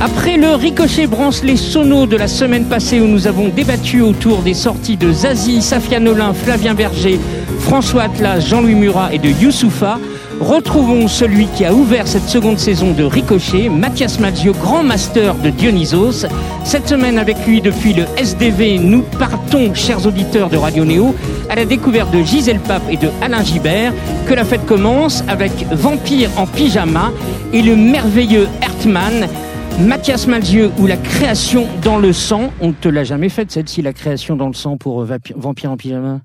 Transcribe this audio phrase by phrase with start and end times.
[0.00, 4.42] Après le ricochet branche les sonos de la semaine passée où nous avons débattu autour
[4.42, 7.18] des sorties de Zazie, Safia Nolin, Flavien Berger,
[7.58, 9.98] François Atlas, Jean-Louis Murat et de Youssoufa,
[10.38, 15.50] retrouvons celui qui a ouvert cette seconde saison de Ricochet, Mathias Maggio, grand master de
[15.50, 16.26] Dionysos.
[16.62, 21.12] Cette semaine avec lui depuis le SDV, nous partons, chers auditeurs de Radio Néo,
[21.50, 23.92] à la découverte de Gisèle Pape et de Alain Gibert.
[24.28, 27.10] Que la fête commence avec Vampire en pyjama
[27.52, 29.26] et le merveilleux Hertman.
[29.80, 32.52] Mathias Malzieux ou la création dans le sang.
[32.60, 35.70] On ne te l'a jamais faite, celle-ci, la création dans le sang pour euh, Vampire
[35.70, 36.20] en pyjama?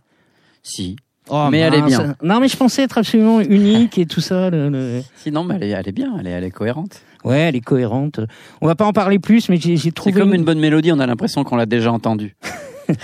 [0.64, 0.96] Si.
[1.30, 2.16] Oh, mais elle est bien.
[2.24, 4.50] Non, mais je pensais être absolument unique et tout ça.
[5.18, 7.02] Si, non, mais elle est, elle est bien, elle est, elle est cohérente.
[7.24, 8.20] Ouais, elle est cohérente.
[8.60, 10.14] On va pas en parler plus, mais j'ai trouvé.
[10.14, 12.36] C'est comme une bonne mélodie, on a l'impression qu'on l'a déjà entendue.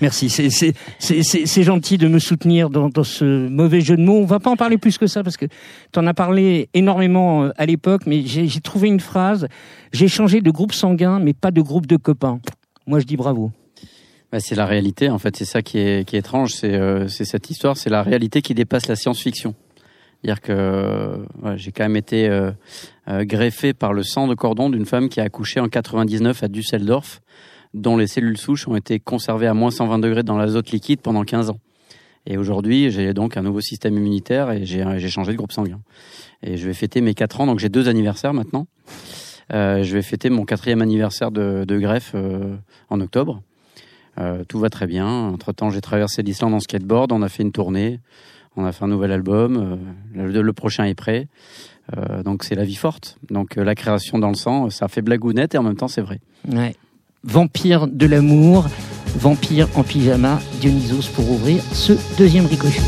[0.00, 4.18] Merci, c'est gentil de me soutenir dans, ce mauvais jeu de mots.
[4.18, 7.44] On va pas en parler plus que ça parce que tu en as parlé énormément
[7.44, 9.46] euh, à l'époque, mais j'ai trouvé une phrase.
[9.92, 12.40] J'ai changé de groupe sanguin, mais pas de groupe de copains.
[12.86, 13.52] Moi, je dis bravo.
[14.32, 17.76] Bah, c'est la réalité, en fait, c'est ça qui est, étrange, c'est euh, cette histoire,
[17.76, 19.54] c'est la réalité qui dépasse la science-fiction.
[20.20, 22.50] C'est-à-dire que j'ai quand même été euh,
[23.24, 27.20] greffé par le sang de cordon d'une femme qui a accouché en 99 à Düsseldorf
[27.74, 31.24] dont les cellules souches ont été conservées à moins 120 degrés dans l'azote liquide pendant
[31.24, 31.58] 15 ans.
[32.26, 35.80] Et aujourd'hui, j'ai donc un nouveau système immunitaire et j'ai changé de groupe sanguin.
[36.42, 38.66] Et je vais fêter mes 4 ans, donc j'ai deux anniversaires maintenant.
[39.52, 42.56] Euh, je vais fêter mon quatrième anniversaire de, greffe euh,
[42.88, 43.42] en octobre.
[44.18, 45.06] Euh, tout va très bien.
[45.06, 48.00] Entre-temps, j'ai traversé l'Islande en skateboard, on a fait une tournée,
[48.56, 49.78] on a fait un nouvel album,
[50.14, 51.26] le, prochain est prêt.
[52.24, 53.18] donc c'est la vie forte.
[53.28, 56.20] Donc la création dans le sang, ça fait blagounette et en même temps c'est vrai.
[57.26, 58.66] Vampire de l'amour,
[59.18, 62.82] Vampire en pyjama, Dionysos pour ouvrir ce deuxième ricochet.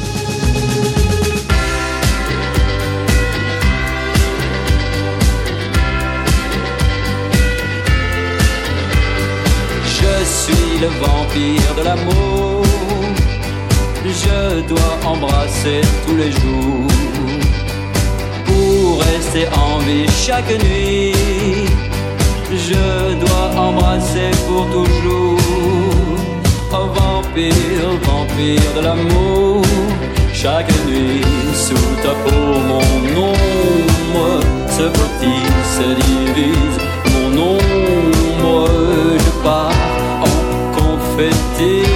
[9.85, 12.63] Je suis le vampire de l'amour,
[14.05, 16.91] je dois embrasser tous les jours.
[18.45, 21.15] Pour rester en vie chaque nuit
[22.57, 25.39] je dois embrasser pour toujours.
[26.73, 29.63] Oh vampire, vampire de l'amour,
[30.33, 31.23] chaque nuit
[31.55, 32.87] sous ta peau, mon
[33.31, 35.43] ombre se petit
[35.77, 36.79] se divise,
[37.15, 38.69] mon ombre,
[39.19, 39.73] je pars
[40.23, 40.37] en
[40.77, 41.96] confetti.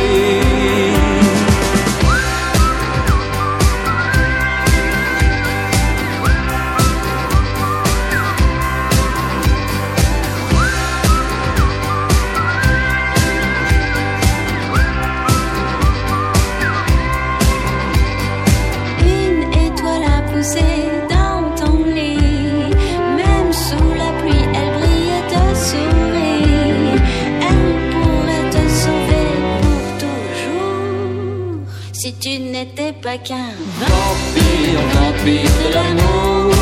[33.19, 36.55] Qu'un vampire, vampire de l'amour,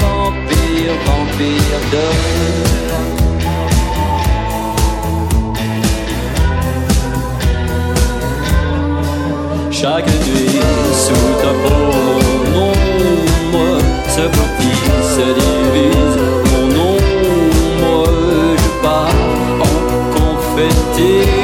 [0.00, 2.06] vampire, vampire de
[9.70, 10.60] Chaque nuit
[10.92, 11.84] sous ta peau,
[12.52, 12.72] mon
[13.06, 13.78] ombre
[14.08, 14.80] se petit
[15.14, 16.18] se divise.
[16.50, 18.06] Mon ombre,
[18.56, 19.20] je pars
[19.60, 19.76] en
[20.16, 21.37] confetti.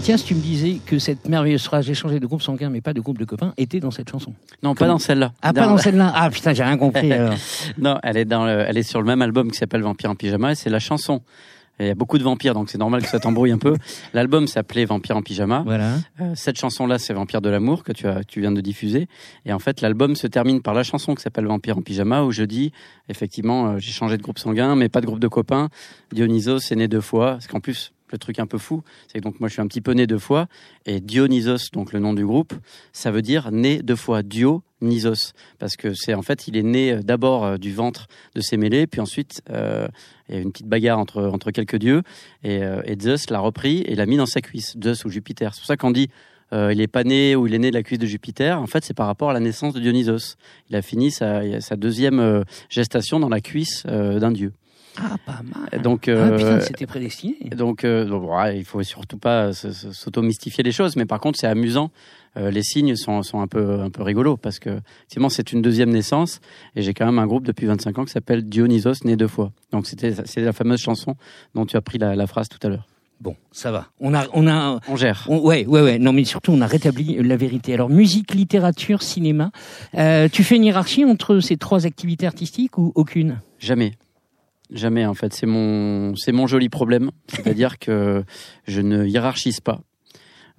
[0.00, 2.80] Donc, Mathias, tu me disais que cette merveilleuse phrase, j'ai changé de groupe sanguin, mais
[2.80, 4.32] pas de groupe de copains, était dans cette chanson.
[4.62, 5.34] Non, pas dans celle-là.
[5.42, 6.10] Ah, pas dans celle-là.
[6.16, 7.10] Ah, putain, j'ai rien compris.
[7.78, 10.52] non, elle est dans elle est sur le même album qui s'appelle Vampire en pyjama
[10.52, 11.20] et c'est la chanson.
[11.80, 13.76] Il y a beaucoup de vampires, donc c'est normal que ça t'embrouille un peu.
[14.14, 15.64] L'album s'appelait Vampire en pyjama.
[15.66, 15.96] Voilà.
[16.22, 19.06] Euh, cette chanson-là, c'est Vampire de l'amour que tu as, tu viens de diffuser.
[19.44, 22.32] Et en fait, l'album se termine par la chanson qui s'appelle Vampire en pyjama, où
[22.32, 22.72] je dis,
[23.10, 25.68] effectivement, euh, j'ai changé de groupe sanguin, mais pas de groupe de copains.
[26.10, 29.24] Dionysos est né deux fois, parce qu'en plus, le truc un peu fou, c'est que
[29.24, 30.46] donc moi je suis un petit peu né deux fois,
[30.86, 32.54] et Dionysos, donc le nom du groupe,
[32.92, 36.92] ça veut dire né deux fois, Dionysos, parce que c'est en fait il est né
[36.92, 39.88] euh, d'abord euh, du ventre de Sémélé, puis ensuite euh,
[40.28, 42.02] il y a une petite bagarre entre entre quelques dieux,
[42.44, 42.60] et,
[43.00, 45.54] Zeus l'a repris et l'a mis dans sa cuisse, Zeus ou Jupiter.
[45.54, 46.08] C'est pour ça qu'on dit
[46.52, 48.60] il est pas né ou il est né de la cuisse de Jupiter.
[48.60, 50.36] En fait, c'est par rapport à la naissance de Dionysos.
[50.68, 54.52] Il a fini sa, sa deuxième gestation dans la cuisse d'un dieu.
[54.98, 55.82] Ah, pas mal.
[55.82, 57.36] Donc, Ah, euh, putain, c'était prédestiné.
[57.56, 61.46] donc, euh, donc, ouais, il faut surtout pas s'auto-mystifier les choses, mais par contre, c'est
[61.46, 61.90] amusant.
[62.36, 64.70] Euh, les signes sont, sont un peu un peu rigolos parce que
[65.00, 66.40] effectivement, c'est une deuxième naissance
[66.76, 69.50] et j'ai quand même un groupe depuis 25 ans qui s'appelle Dionysos né deux fois.
[69.72, 71.16] Donc c'était c'est la fameuse chanson
[71.56, 72.86] dont tu as pris la, la phrase tout à l'heure.
[73.20, 73.88] Bon, ça va.
[74.00, 75.26] On a, on a, On gère.
[75.28, 75.98] on- ouais, ouais, ouais.
[75.98, 77.74] Non, mais surtout, on a rétabli la vérité.
[77.74, 79.50] Alors, musique, littérature, cinéma.
[79.98, 83.40] Euh, tu fais une hiérarchie entre ces trois activités artistiques ou aucune?
[83.58, 83.92] Jamais.
[84.72, 85.32] Jamais, en fait.
[85.32, 87.10] C'est mon, c'est mon joli problème.
[87.28, 88.24] C'est-à-dire que
[88.66, 89.80] je ne hiérarchise pas.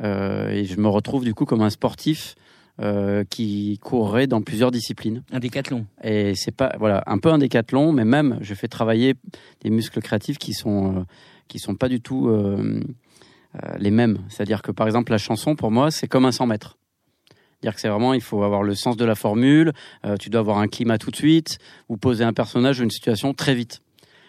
[0.02, 2.36] Euh, et je me retrouve du coup comme un sportif
[2.80, 5.24] euh, qui courrait dans plusieurs disciplines.
[5.32, 5.86] Un décathlon.
[6.04, 9.16] Et c'est pas, voilà, un peu un décathlon, mais même, je fais travailler
[9.62, 11.04] des muscles créatifs qui sont, euh,
[11.48, 12.82] qui sont pas du tout euh,
[13.56, 14.20] euh, les mêmes.
[14.30, 16.78] C'est-à-dire que, par exemple, la chanson, pour moi, c'est comme un 100 mètres.
[17.30, 19.74] C'est-à-dire que c'est vraiment, il faut avoir le sens de la formule,
[20.06, 21.60] euh, tu dois avoir un climat tout de suite,
[21.90, 23.82] ou poser un personnage ou une situation très vite.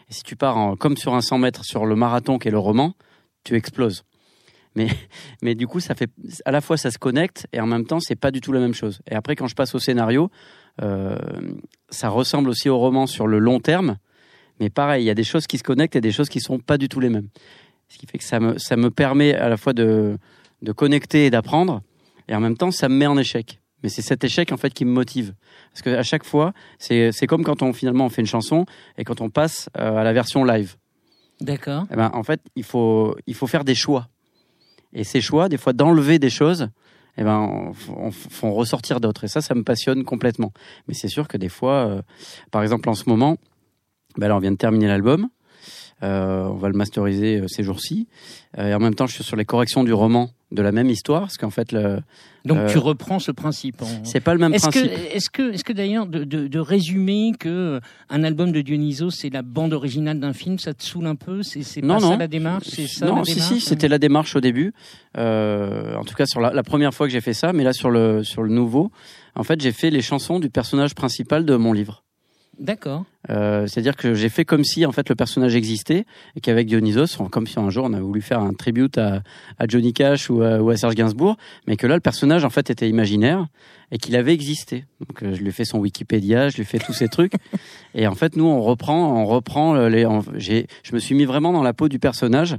[0.08, 2.94] Si tu pars comme sur un 100 mètres sur le marathon qui est le roman,
[3.44, 4.04] tu exploses.
[4.74, 4.88] Mais,
[5.42, 6.10] mais du coup, ça fait,
[6.44, 8.60] à la fois ça se connecte et en même temps, c'est pas du tout la
[8.60, 9.00] même chose.
[9.10, 10.30] Et après, quand je passe au scénario,
[10.82, 11.16] euh,
[11.90, 13.96] ça ressemble aussi au roman sur le long terme,
[14.60, 16.58] mais pareil, il y a des choses qui se connectent et des choses qui sont
[16.58, 17.28] pas du tout les mêmes.
[17.88, 20.16] Ce qui fait que ça me, ça me permet à la fois de,
[20.62, 21.82] de connecter et d'apprendre,
[22.28, 23.61] et en même temps, ça me met en échec.
[23.82, 25.34] Mais c'est cet échec en fait qui me motive,
[25.72, 28.64] parce que à chaque fois, c'est c'est comme quand on finalement on fait une chanson
[28.98, 30.76] et quand on passe euh, à la version live.
[31.40, 31.86] D'accord.
[31.90, 34.08] Eh ben, en fait, il faut, il faut faire des choix.
[34.92, 36.68] Et ces choix, des fois, d'enlever des choses,
[37.16, 39.24] eh ben, on- on- font ressortir d'autres.
[39.24, 40.52] Et ça, ça me passionne complètement.
[40.86, 42.02] Mais c'est sûr que des fois, euh,
[42.52, 43.38] par exemple, en ce moment,
[44.18, 45.28] ben là, on vient de terminer l'album.
[46.04, 48.06] Euh, on va le masteriser ces jours-ci.
[48.56, 51.22] Et en même temps, je suis sur les corrections du roman de la même histoire,
[51.22, 51.98] parce qu'en fait, le,
[52.44, 53.80] Donc, Euh, tu reprends ce principe.
[53.82, 55.14] en- c'est pas le même Est-ce que, principe.
[55.14, 59.30] est-ce que, est-ce que d'ailleurs de, de, de résumer que un album de Dionysos c'est
[59.32, 61.44] la bande originale d'un film, ça te saule un peu?
[61.44, 62.18] C'est, c'est Non, pas ça non.
[62.18, 62.66] la démarche?
[62.68, 63.52] C'est ça non, la si, démarche?
[63.54, 64.72] si, c'était la démarche au début.
[65.18, 67.72] Euh, en tout cas, sur la, la première fois que j'ai fait ça, mais là,
[67.72, 68.90] sur le, sur le nouveau,
[69.36, 72.01] en fait, j'ai fait les chansons du personnage principal de mon livre.
[72.62, 73.04] D'accord.
[73.28, 76.04] Euh, C'est-à-dire que j'ai fait comme si en fait le personnage existait
[76.36, 79.22] et qu'avec Dionysos, on- comme si un jour on avait voulu faire un tribute à,
[79.58, 81.36] à Johnny Cash ou à, ou à Serge Gainsbourg,
[81.66, 83.46] mais que là le personnage en fait était imaginaire
[83.90, 84.84] et qu'il avait existé.
[85.00, 87.32] Donc euh, je lui ai fait son Wikipédia, je lui ai fait tous ces trucs
[87.96, 90.06] et en fait nous on reprend, on reprend les.
[90.06, 90.62] on- je
[90.94, 92.56] me suis mis vraiment dans la peau du personnage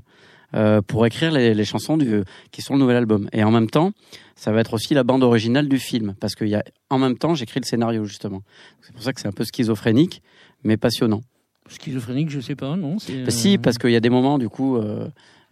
[0.56, 3.30] euh, pour écrire les, les chansons du, qui sont le nouvel album.
[3.34, 3.92] Et en même temps,
[4.36, 7.18] ça va être aussi la bande originale du film parce qu'il y a en même
[7.18, 8.42] temps j'écris le scénario justement.
[8.82, 10.22] C'est pour ça que c'est un peu schizophrénique
[10.64, 11.22] mais passionnant.
[11.70, 14.76] Schizophrénique, je sais pas, non Bah, Si, parce qu'il y a des moments, du coup,
[14.76, 15.08] euh,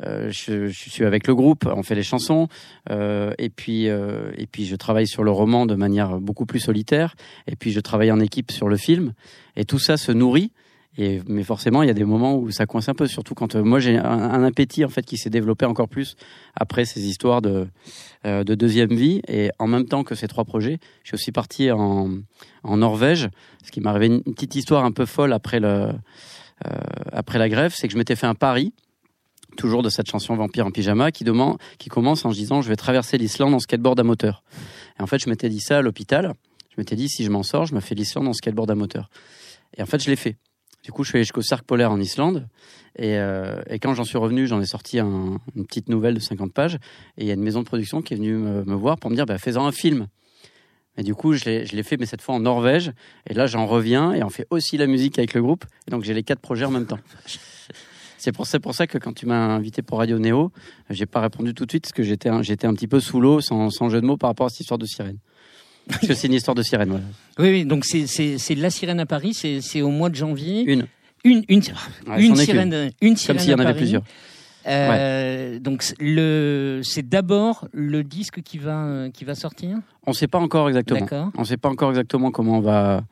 [0.05, 2.47] euh, je, je suis avec le groupe, on fait les chansons,
[2.89, 6.59] euh, et puis euh, et puis je travaille sur le roman de manière beaucoup plus
[6.59, 7.15] solitaire,
[7.47, 9.13] et puis je travaille en équipe sur le film,
[9.55, 10.51] et tout ça se nourrit.
[10.97, 13.55] Et, mais forcément, il y a des moments où ça coince un peu, surtout quand
[13.55, 16.15] euh, moi j'ai un, appétit en fait qui s'est développé encore plus
[16.53, 17.67] après ces histoires de,
[18.25, 19.21] euh, de deuxième vie.
[19.27, 22.09] Et en même temps que ces trois projets, je suis aussi parti en,
[22.63, 23.29] en Norvège,
[23.63, 25.93] ce qui m'est arrivé une, petite histoire un peu folle après le,
[26.67, 26.69] euh,
[27.13, 28.73] après la grève, c'est que je m'étais fait un pari,
[29.55, 32.75] toujours de cette chanson Vampire en pyjama, qui, demande, qui commence en disant je vais
[32.75, 34.43] traverser l'Islande en skateboard à moteur.
[34.99, 36.33] Et en fait, je m'étais dit ça à l'hôpital.
[36.69, 39.09] Je m'étais dit si je m'en sors, je me fais l'Islande en skateboard à moteur.
[39.77, 40.37] Et en fait, je l'ai fait.
[40.83, 42.47] Du coup, je suis allé jusqu'au cercle polaire en Islande.
[42.97, 46.53] Et, euh, quand j'en suis revenu, j'en ai sorti un- une petite nouvelle de 50
[46.53, 46.75] pages.
[47.17, 49.15] Et il y a une maison de production qui est venue me, voir pour me
[49.15, 50.07] dire bah, fais-en un film.
[50.97, 52.91] Et du coup, je l'ai fait, mais cette fois en Norvège.
[53.29, 55.65] Et là, j'en reviens et on fait aussi la musique avec le groupe.
[55.87, 56.99] Et donc, j'ai les quatre projets en même temps.
[58.17, 60.51] C'est pour, ça- que quand tu m'as invité pour Radio Néo,
[60.91, 63.89] j'ai pas répondu tout de suite parce que j'étais un, petit peu sous l'eau, sans
[63.89, 65.17] jeu de mots, par rapport à cette histoire de sirène.
[65.87, 67.03] Parce que c'est une histoire de sirène, voilà.
[67.39, 70.63] Oui, oui, donc c'est, La Sirène à Paris, c'est, au mois de janvier.
[70.63, 70.87] Une.
[71.23, 71.61] Une, une,
[72.07, 73.77] Ouais, une sirène, une Comme sirène s'il y en avait Paris.
[73.77, 74.03] plusieurs.
[74.67, 79.77] Euh, Donc c'est le, c'est d'abord le disque qui va, qui va sortir?
[80.05, 81.31] On sait pas encore exactement.
[81.37, 83.03] On sait pas encore exactement comment on va,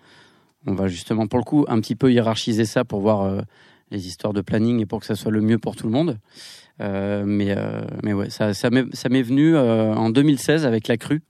[0.65, 3.41] on va justement pour le coup un petit peu hiérarchiser ça pour voir euh,
[3.91, 6.17] les histoires de planning et pour que ça soit le mieux pour tout le monde.
[6.81, 7.55] Euh, mais
[8.03, 11.21] mais ouais, ça ça m'est venu en 2016 avec la crue.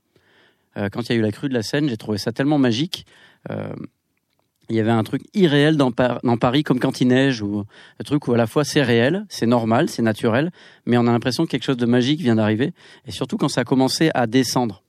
[0.76, 2.58] Euh, quand il y a eu la crue de la Seine, j'ai trouvé ça tellement
[2.58, 3.06] magique.
[3.50, 3.72] Euh,
[4.68, 7.64] il y avait un truc irréel dans, Par- dans Paris, comme quand il neige, ou
[7.98, 10.52] le truc où à la fois c'est réel, c'est normal, c'est naturel,
[10.86, 12.72] mais on a l'impression que quelque chose de magique vient d'arriver.
[13.06, 14.82] Et surtout quand ça a commencé à descendre.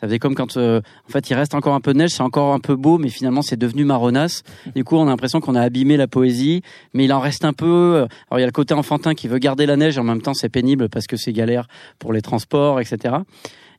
[0.00, 2.22] Ça faisait comme quand, euh, en fait, il reste encore un peu de neige, c'est
[2.22, 4.42] encore un peu beau, mais finalement, c'est devenu marronasse.
[4.74, 6.62] Du coup, on a l'impression qu'on a abîmé la poésie,
[6.94, 8.06] mais il en reste un peu.
[8.30, 10.32] Alors, il y a le côté enfantin qui veut garder la neige, en même temps,
[10.32, 11.68] c'est pénible parce que c'est galère
[11.98, 13.14] pour les transports, etc.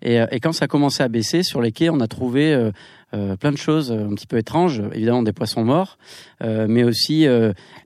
[0.02, 2.54] Et, euh, et, quand ça a commencé à baisser sur les quais, on a trouvé
[2.54, 2.72] euh,
[3.14, 5.98] euh, plein de choses un petit peu étranges, évidemment des poissons morts,
[6.42, 7.28] mais aussi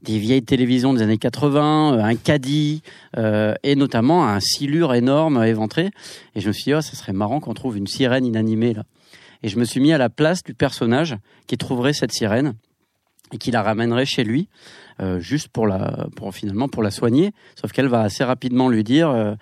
[0.03, 2.84] des vieilles télévisions des années 80, un caddie
[3.17, 5.89] et notamment un silure énorme éventré.
[6.36, 8.84] Et je me suis dit, oh, ça serait marrant qu'on trouve une sirène inanimée là.
[9.41, 11.17] Et je me suis mis à la place du personnage
[11.48, 12.53] qui trouverait cette sirène
[13.34, 14.48] et qui la ramènerait chez lui,
[15.17, 15.67] juste pour
[16.34, 17.34] finalement pour la soigner.
[17.60, 19.36] Sauf qu'elle va assez rapidement lui dire,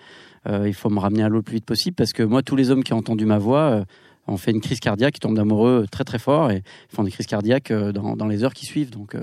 [0.47, 2.71] il faut me ramener à l'eau le plus vite possible parce que moi, tous les
[2.71, 3.85] hommes qui ont entendu ma voix
[4.27, 7.27] ont fait une crise cardiaque, ils tombent amoureux très très fort et font des crises
[7.27, 8.89] cardiaques dans, dans les heures qui suivent.
[8.89, 9.15] Donc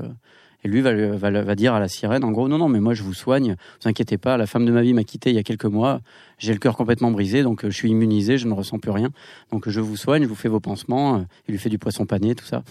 [0.62, 2.94] et lui va, va, va, dire à la sirène, en gros, non, non, mais moi
[2.94, 5.38] je vous soigne, vous inquiétez pas, la femme de ma vie m'a quitté il y
[5.38, 6.00] a quelques mois,
[6.38, 9.08] j'ai le cœur complètement brisé, donc je suis immunisé, je ne ressens plus rien,
[9.52, 12.34] donc je vous soigne, je vous fais vos pansements, il lui fait du poisson pané,
[12.34, 12.62] tout ça.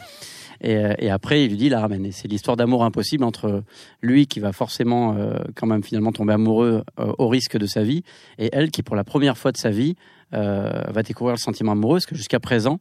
[0.62, 2.06] Et, et, après, il lui dit la ramène.
[2.06, 3.64] Et c'est l'histoire d'amour impossible entre
[4.02, 7.84] lui qui va forcément euh, quand même finalement tomber amoureux euh, au risque de sa
[7.84, 8.04] vie,
[8.38, 9.96] et elle qui pour la première fois de sa vie
[10.34, 12.80] euh, va découvrir le sentiment amoureux, parce que jusqu'à présent,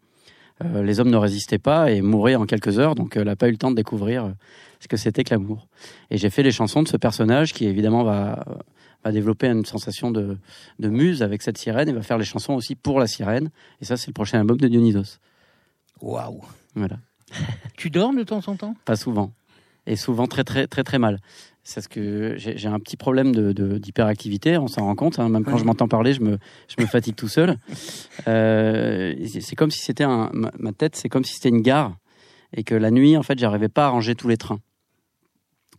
[0.74, 3.52] les hommes ne résistaient pas et mouraient en quelques heures, donc elle n'a pas eu
[3.52, 4.34] le temps de découvrir
[4.80, 5.68] ce que c'était que l'amour.
[6.10, 8.44] Et j'ai fait les chansons de ce personnage qui évidemment va,
[9.04, 10.36] va développer une sensation de,
[10.80, 13.50] de muse avec cette sirène et va faire les chansons aussi pour la sirène.
[13.80, 15.20] Et ça, c'est le prochain album de Dionysos.
[16.00, 16.42] Waouh
[16.74, 16.96] Voilà.
[17.76, 18.74] Tu dors de temps en temps?
[18.84, 19.32] Pas souvent.
[19.86, 21.18] Et souvent très très très très mal.
[21.62, 25.18] C'est ce que j'ai un petit problème d'hyperactivité, de, on s'en rend compte.
[25.18, 25.28] Hein.
[25.28, 27.56] Même quand je m'entends parler, je me, je me fatigue tout seul.
[28.26, 31.94] Euh, c'est comme si c'était ma tête, c'est comme si c'était une gare
[32.56, 34.60] et que la nuit, en fait, j'arrivais pas à ranger tous les trains.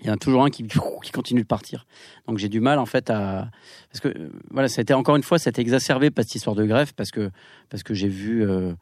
[0.01, 0.65] Il y en a toujours un qui,
[1.12, 1.86] continue de partir.
[2.27, 3.50] Donc j'ai du mal en fait à
[3.91, 6.36] parce que voilà, ça a été encore une fois, ça a été exacerbé par cette
[6.36, 7.32] histoire de grève parce que
[7.70, 8.74] parce que j'ai vu euh,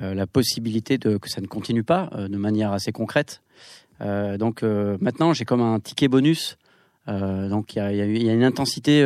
[0.00, 3.42] euh, la possibilité de que ça ne continue pas euh, de manière assez concrète.
[4.00, 6.56] Euh, donc euh, maintenant j'ai comme un ticket bonus.
[7.06, 9.04] donc il y a, y, y a, une intensité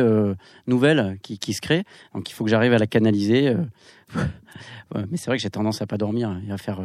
[0.67, 1.83] nouvelle qui, qui, se crée.
[2.13, 3.55] Donc il faut que j'arrive à la canaliser.
[4.93, 6.81] mais c'est vrai que j'ai tendance à pas dormir et à faire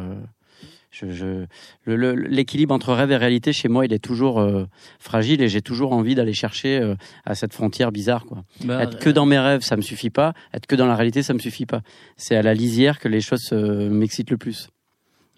[0.91, 1.45] je,
[1.85, 4.65] l'équilibre entre rêve et réalité chez moi, il est toujours euh,
[4.99, 6.95] fragile et j'ai toujours envie d'aller chercher euh,
[7.25, 8.25] à cette frontière bizarre.
[8.25, 8.43] Quoi.
[8.65, 10.33] Bah, être que dans mes rêves, ça me suffit pas.
[10.53, 11.81] Être que dans la réalité, ça me suffit pas.
[12.17, 14.69] C'est à la lisière que les choses m'excitent le plus.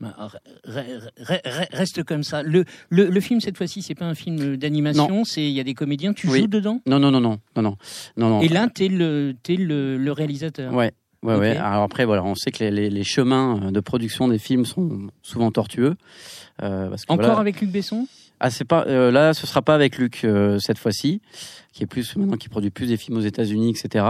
[0.01, 0.17] Bah,
[0.65, 2.43] reste comme ça.
[2.43, 5.63] Le, le, le film cette fois-ci, c'est pas un film d'animation, c'est il y a
[5.63, 6.13] des comédiens.
[6.13, 6.81] Tu joues dedans?
[6.85, 8.41] Non, non, non, non, non, non, non.
[8.41, 10.73] Et là, t'es le es le, le réalisateur.
[10.73, 10.91] Ouais,
[11.23, 11.57] Ouais, ouais.
[11.57, 15.51] Alors après, voilà, on sait que les, les, chemins de production des films sont souvent
[15.51, 15.95] tortueux.
[16.61, 18.07] Euh, parce que, Encore avec Luc Besson?
[18.45, 21.21] Ah, c'est pas euh, là, ce sera pas avec Luc euh, cette fois-ci,
[21.71, 24.05] qui est plus maintenant qui produit plus des films aux États-Unis, etc.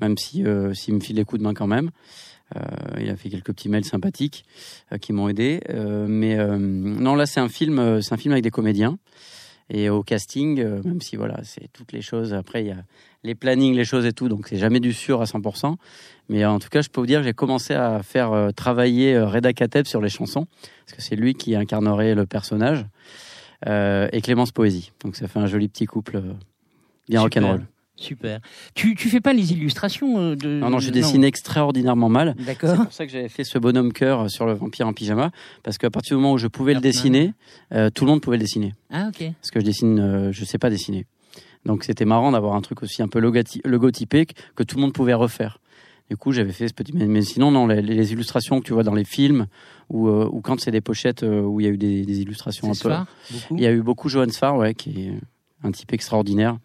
[0.00, 1.90] Même si euh, s'il me file les coups de main quand même.
[3.00, 4.44] il a fait quelques petits mails sympathiques
[5.00, 5.60] qui m'ont aidé.
[6.06, 8.96] mais non, là, c'est un film, c'est un film avec des comédiens
[9.70, 12.32] et au casting, même si voilà, c'est toutes les choses.
[12.32, 12.84] Après, il y a
[13.24, 15.74] les plannings, les choses et tout, donc c'est jamais du sûr à 100%.
[16.28, 19.26] Mais en tout cas, je peux vous dire, j'ai commencé à faire euh, travailler euh,
[19.26, 20.46] Reda Kateb sur les chansons,
[20.86, 22.86] parce que c'est lui qui incarnerait le personnage,
[23.66, 24.92] euh, et Clémence Poésie.
[25.02, 26.22] Donc ça fait un joli petit couple
[27.08, 27.66] bien rock'n'roll.
[27.96, 28.40] Super.
[28.74, 32.34] Tu, tu fais pas les illustrations de Non non, je dessine extraordinairement mal.
[32.44, 32.70] D'accord.
[32.70, 35.30] C'est pour ça que j'avais fait ce bonhomme cœur sur le vampire en pyjama
[35.62, 37.34] parce qu'à partir du moment où je pouvais le dessiner,
[37.72, 38.72] euh, tout le monde pouvait le dessiner.
[38.90, 39.24] Ah OK.
[39.40, 41.06] Parce que je dessine euh, je sais pas dessiner.
[41.64, 45.14] Donc c'était marrant d'avoir un truc aussi un peu logotypé que tout le monde pouvait
[45.14, 45.58] refaire.
[46.10, 46.92] Du coup, j'avais fait ce petit.
[46.92, 49.46] Mais, sinon, non, les, les, illustrations que tu vois dans les films
[49.88, 52.20] ou, euh, ou quand c'est des pochettes euh, où il y a eu des, des
[52.20, 52.90] illustrations un peu.
[53.30, 53.56] beaucoup.
[53.56, 55.12] Il y a eu beaucoup Johan Sfar, ouais, qui est
[55.62, 56.58] un type extraordinaire.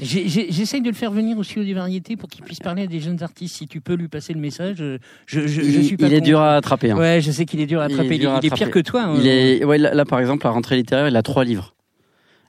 [0.00, 2.98] J'essaye de le faire venir au studio des variétés pour qu'il puisse parler à des
[2.98, 3.54] jeunes artistes.
[3.56, 6.06] Si tu peux lui passer le message, je, je, suis pas.
[6.06, 6.90] Il est dur à attraper.
[6.90, 6.96] Hein.
[6.96, 8.16] Ouais, je sais qu'il est dur à attraper.
[8.16, 9.02] Il est, il est, pire que toi.
[9.04, 9.14] Hein.
[9.18, 11.74] Il est, ouais, là, là, par exemple, la rentrée littéraire, il a trois livres.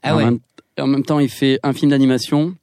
[0.01, 0.25] Ah ouais.
[0.25, 0.39] Même,
[0.79, 2.55] en même temps, il fait un film d'animation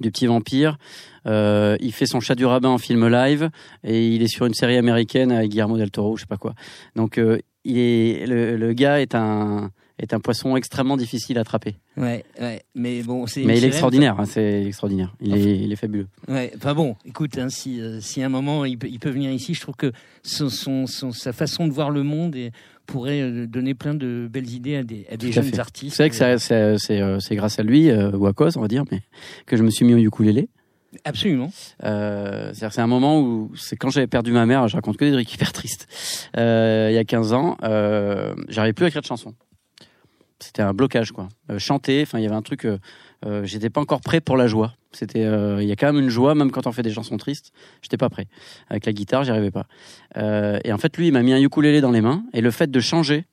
[0.00, 0.78] du petit vampire.
[1.26, 3.50] Euh, il fait son chat du rabbin en film live
[3.82, 6.54] et il est sur une série américaine avec Guillermo del Toro, je sais pas quoi.
[6.94, 11.40] Donc euh, il est le, le, gars est un est un poisson extrêmement difficile à
[11.40, 11.76] attraper.
[11.96, 13.42] Ouais, ouais, mais bon, c'est.
[13.44, 15.14] Mais il est extraordinaire, hein, c'est extraordinaire.
[15.20, 16.06] Il enfin, est, il est fabuleux.
[16.28, 19.10] Ouais, enfin bon, écoute, hein, si euh, si à un moment il peut, il peut
[19.10, 22.52] venir ici, je trouve que son, son, son, sa façon de voir le monde est,
[22.86, 25.96] pourrait euh, donner plein de belles idées à des, à des jeunes artistes.
[25.96, 28.68] C'est vrai que c'est c'est c'est grâce à lui euh, ou à cause, on va
[28.68, 29.02] dire, mais
[29.46, 30.48] que je me suis mis au ukulélé.
[31.04, 31.50] Absolument.
[31.84, 35.12] Euh, c'est un moment où c'est quand j'avais perdu ma mère, je raconte que des
[35.12, 35.86] trucs hyper tristes.
[36.36, 39.34] Euh, il y a 15 ans, euh, j'arrivais plus à écrire de chansons.
[40.38, 41.28] c'était un blocage quoi.
[41.50, 42.66] Euh, chanter, enfin il y avait un truc,
[43.24, 44.74] euh, j'étais pas encore prêt pour la joie.
[44.92, 47.16] C'était, euh, il y a quand même une joie, même quand on fait des chansons
[47.16, 48.26] tristes, j'étais pas prêt.
[48.68, 49.66] Avec la guitare, j'y arrivais pas.
[50.16, 52.50] Euh, et en fait, lui, il m'a mis un ukulélé dans les mains, et le
[52.50, 53.24] fait de changer,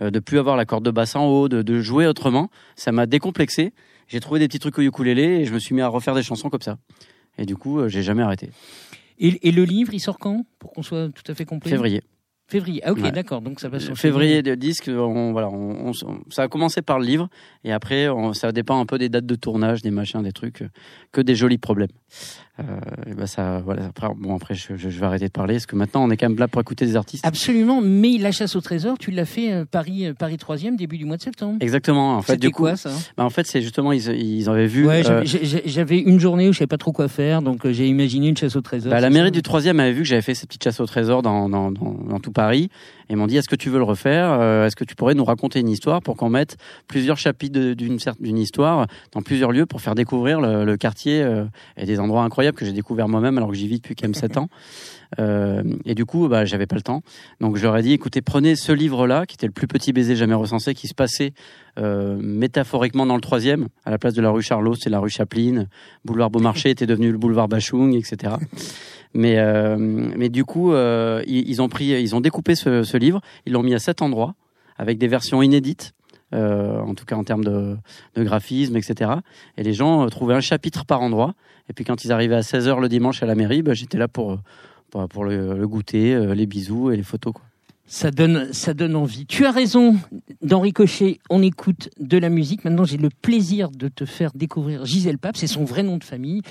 [0.00, 2.92] euh, de plus avoir la corde de basse en haut, de, de jouer autrement, ça
[2.92, 3.72] m'a décomplexé.
[4.08, 6.22] J'ai trouvé des petits trucs au ukulélé et je me suis mis à refaire des
[6.22, 6.78] chansons comme ça.
[7.38, 8.50] Et du coup, euh, j'ai jamais arrêté.
[9.18, 10.44] Et, et le livre, il sort quand?
[10.58, 11.70] Pour qu'on soit tout à fait complet?
[11.70, 12.02] Février.
[12.50, 12.80] Février.
[12.84, 13.12] Ah, ok, Ouais.
[13.12, 13.40] d'accord.
[13.40, 15.92] Donc ça va sur Février de disque, on, voilà, on, on-
[16.30, 17.28] ça a commencé par le livre
[17.64, 20.62] et après on- ça dépend un peu des dates de tournage, des machins, des trucs,
[20.62, 20.68] euh,
[21.12, 21.88] que des jolis problèmes.
[22.58, 22.62] Euh,
[23.06, 23.86] et ben ça, voilà.
[23.86, 26.16] Après, bon après je, je- je vais arrêter de parler parce que maintenant on est
[26.16, 27.24] quand même là pour écouter des artistes.
[27.24, 27.80] Absolument.
[27.80, 31.16] Mais la chasse au trésor, tu l'as fait euh, Paris, Paris 3e, début du mois
[31.16, 31.56] de septembre.
[31.60, 32.16] Exactement.
[32.16, 32.90] En fait, du coup, quoi ça?
[33.16, 34.86] bah, en fait c'est justement ils, ils avaient vu.
[34.86, 38.28] Ouais, euh, j'avais- une journée où je savais pas trop quoi faire, donc j'ai imaginé
[38.28, 38.90] une chasse au trésor.
[38.90, 41.22] Bah, la mairie du troisième avait vu que j'avais fait cette petite chasse au trésor
[41.22, 42.39] dans, dans, dans, dans tout Paris.
[42.40, 42.68] Paris.
[43.10, 44.30] Et m'ont dit, est-ce que tu veux le refaire?
[44.40, 48.38] Euh, Est-ce que tu pourrais nous raconter une histoire pour qu'on mette plusieurs chapitres d'une
[48.38, 51.44] histoire dans plusieurs lieux pour faire découvrir le, quartier euh,
[51.76, 54.14] et des endroits incroyables que j'ai découvert moi-même alors que j'y vis depuis quand même
[54.14, 54.48] 7 ans.
[55.18, 57.02] Euh, et du coup, bah, j'avais pas le temps.
[57.40, 60.14] Donc je leur ai dit, écoutez, prenez ce livre-là, qui était le plus petit baiser
[60.14, 61.32] jamais recensé, qui se passait
[62.20, 65.64] métaphoriquement dans le troisième, à la place de la rue Charlot, c'est la rue Chaplin.
[66.04, 68.34] Boulevard Beaumarchais était devenu le boulevard Bachung, etc.
[69.14, 69.38] Mais,
[69.78, 73.74] mais du coup, ils ont pris, ils ont découpé ce, ce livre, ils l'ont mis
[73.74, 74.34] à sept endroits,
[74.76, 75.94] avec des versions inédites,
[76.32, 77.76] euh, en tout cas en termes de,
[78.16, 79.10] graphisme, etc.
[79.56, 81.34] Et les gens euh, trouvaient un chapitre par endroit.
[81.68, 84.06] Et puis quand ils arrivaient à 16h le dimanche à la mairie, bah, j'étais là
[84.06, 84.38] pour,
[84.94, 87.34] euh, pour, le, goûter, les bisous et les photos.
[87.86, 89.26] Ça donne, ça donne envie.
[89.26, 89.96] Tu as raison,
[90.42, 92.64] d'Henri Cochet, on écoute de la musique.
[92.64, 96.04] Maintenant, j'ai le plaisir de te faire découvrir Gisèle Pape, c'est son vrai nom de
[96.04, 96.42] famille.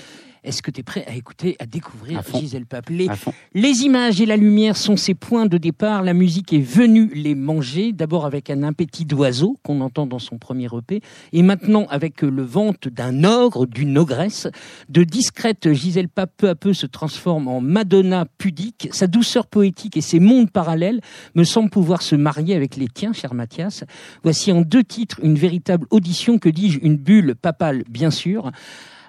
[0.42, 2.38] Est-ce que tu es prêt à écouter, à découvrir À.
[2.38, 6.02] Gisèle Pape les, images et la lumière sont ses points de départ.
[6.02, 10.38] La musique est venue les manger, d'abord avec un impétit d'oiseau qu'on entend dans son
[10.38, 14.48] premier EP, et maintenant avec le ventre d'un ogre, d'une ogresse.
[14.88, 18.88] De discrète Gisèle Pape peu à peu se transforme en Madonna pudique.
[18.92, 21.00] Sa douceur poétique et ses mondes parallèles
[21.34, 23.84] me semblent pouvoir se marier avec les tiens, cher Mathias.
[24.22, 28.50] Voici en deux titres une véritable audition, que dis-je, une bulle papale, bien sûr.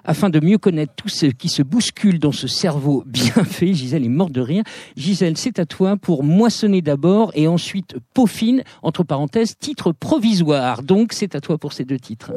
[0.04, 4.04] Afin de mieux connaître tout ce qui se bouscule dans ce cerveau bien fait, Gisèle
[4.04, 4.64] est morte de rire.
[4.96, 10.82] Gisèle, c'est à toi pour moissonner d'abord et ensuite peaufine, entre parenthèses, titre provisoire.
[10.82, 12.32] Donc, c'est à toi pour ces deux titres.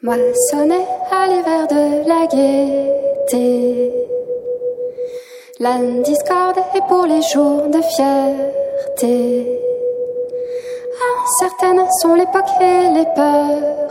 [0.00, 3.92] Moissonner à l'hiver de la gaieté.
[5.58, 9.60] La discorde est pour les jours de fierté.
[11.24, 13.88] Incertaines sont l'époque et les peurs.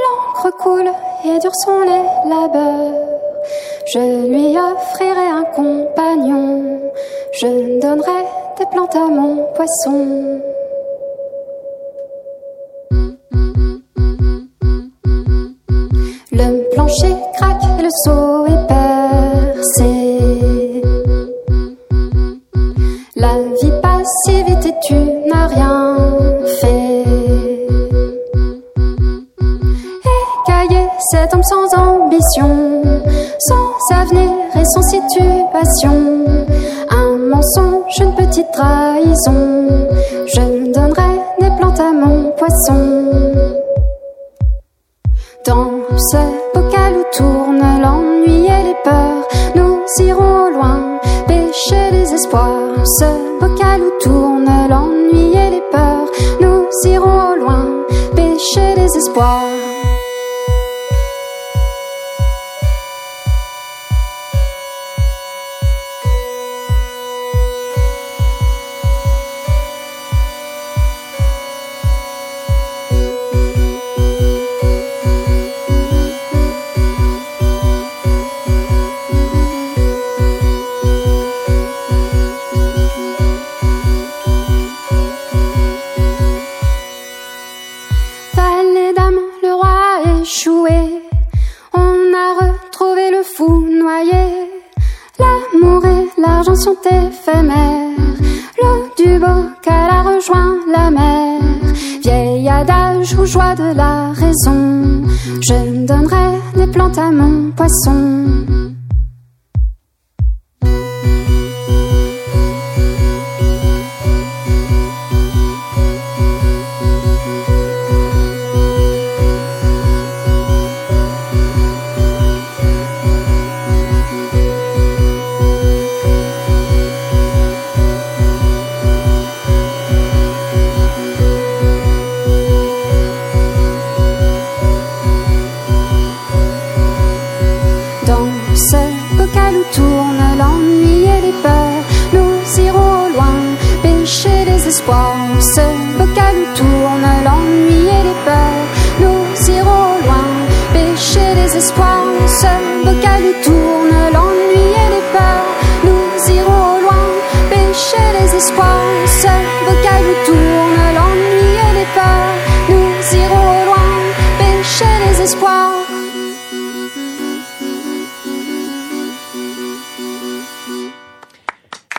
[0.00, 0.90] L'encre coule
[1.26, 2.94] et durs sont les labeurs.
[3.92, 6.90] Je lui offrirai un compagnon.
[7.32, 8.24] Je donnerai
[8.58, 10.40] des plantes à mon poisson.
[18.04, 20.82] Seau est percé.
[23.16, 24.44] La vie passe si et
[24.86, 24.94] tu
[25.28, 25.96] n'as rien
[26.60, 27.04] fait.
[30.46, 32.82] Écailler cet homme sans ambition,
[33.38, 36.24] sans avenir et sans situation.
[36.90, 39.66] Un mensonge, une petite trahison.
[40.26, 43.10] Je donnerai des plantes à mon poisson.
[45.46, 46.18] Dans ce
[46.54, 52.84] bocal où tourne l'ennui et les peurs, nous irons au loin pêcher les espoirs.
[52.98, 56.10] Ce bocal où tourne l'ennui et les peurs,
[56.42, 57.66] nous irons au loin
[58.14, 59.79] pêcher les espoirs.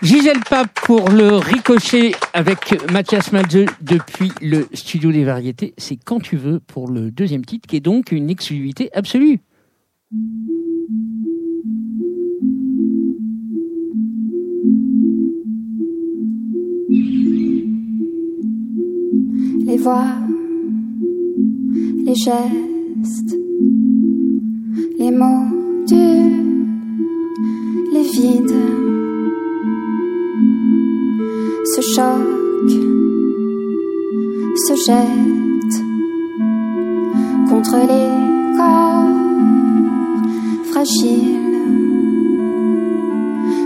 [0.02, 5.74] Gisèle Pape pour le ricochet avec Mathias Malzeux depuis le studio des variétés.
[5.78, 9.40] C'est quand tu veux pour le deuxième titre qui est donc une exclusivité absolue.
[19.66, 20.08] Les voix,
[22.06, 23.38] les gestes,
[24.98, 25.62] les mots
[27.94, 28.91] les vides
[31.76, 32.42] se choc
[34.68, 35.76] se jette
[37.50, 38.10] contre les
[38.58, 39.08] corps
[40.70, 41.40] fragiles.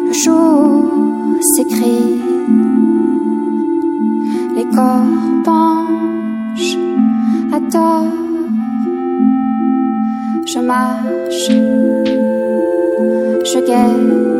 [0.07, 0.85] Le jour
[1.55, 2.21] s'écrit,
[4.55, 6.77] les corps penchent
[7.51, 8.05] à tort.
[10.45, 11.49] Je marche,
[13.51, 14.34] je guette.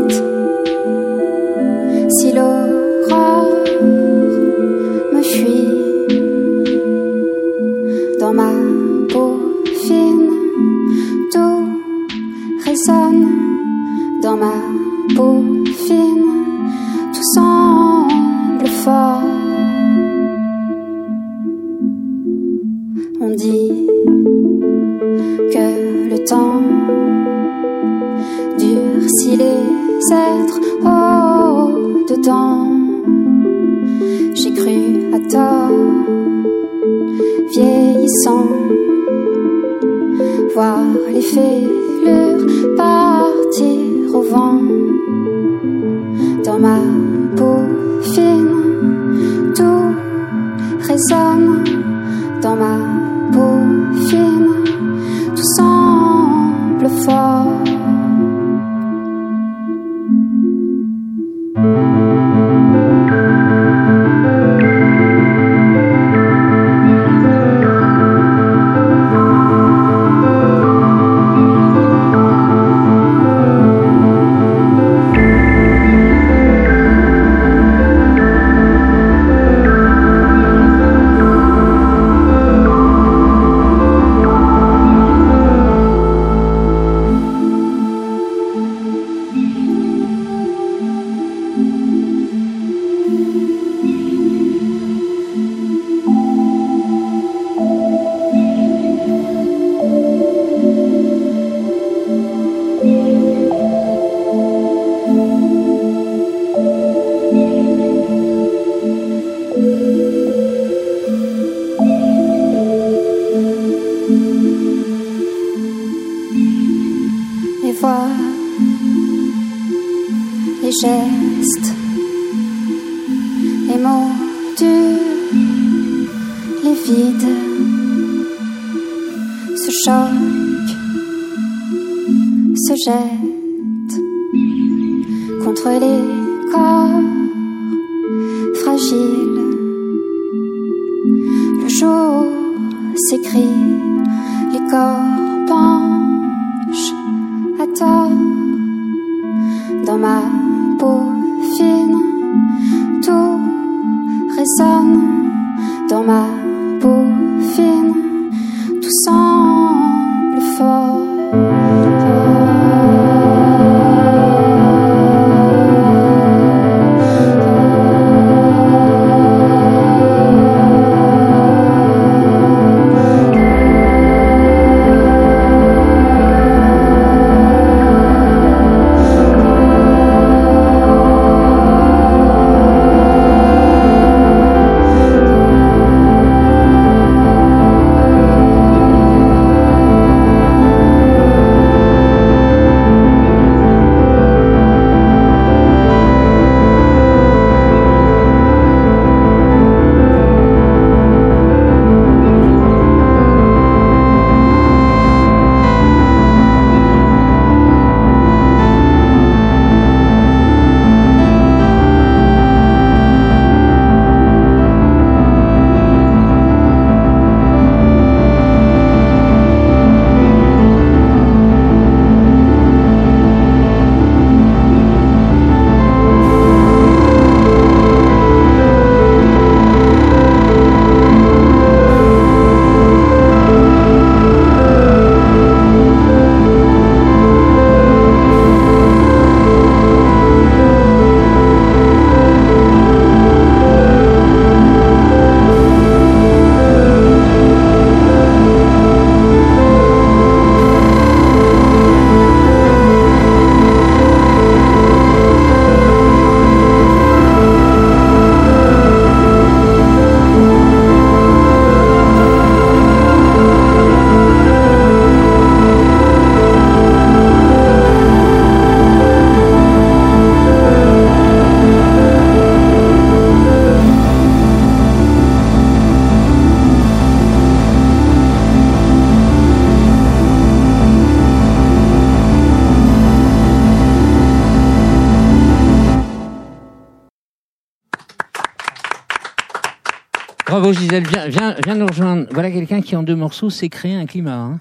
[290.58, 292.28] Bravo Gisèle, viens, viens, viens nous rejoindre.
[292.32, 294.36] Voilà quelqu'un qui en deux morceaux s'est créé un climat.
[294.38, 294.60] hein.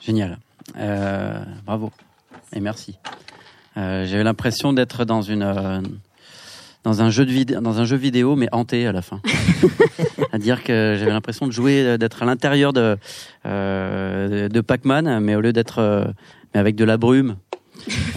[0.00, 0.38] Génial.
[0.78, 1.92] Euh, bravo.
[2.54, 2.96] Et merci.
[3.76, 5.82] Euh, J'avais l'impression d'être dans une euh,
[6.84, 9.20] dans un jeu de vidéo, dans un jeu vidéo, mais hanté à la fin.
[10.32, 12.96] à dire que j'avais l'impression de jouer, euh, d'être à l'intérieur de
[13.44, 16.06] euh, de Pac-Man, mais au lieu d'être euh,
[16.54, 17.36] mais avec de la brume,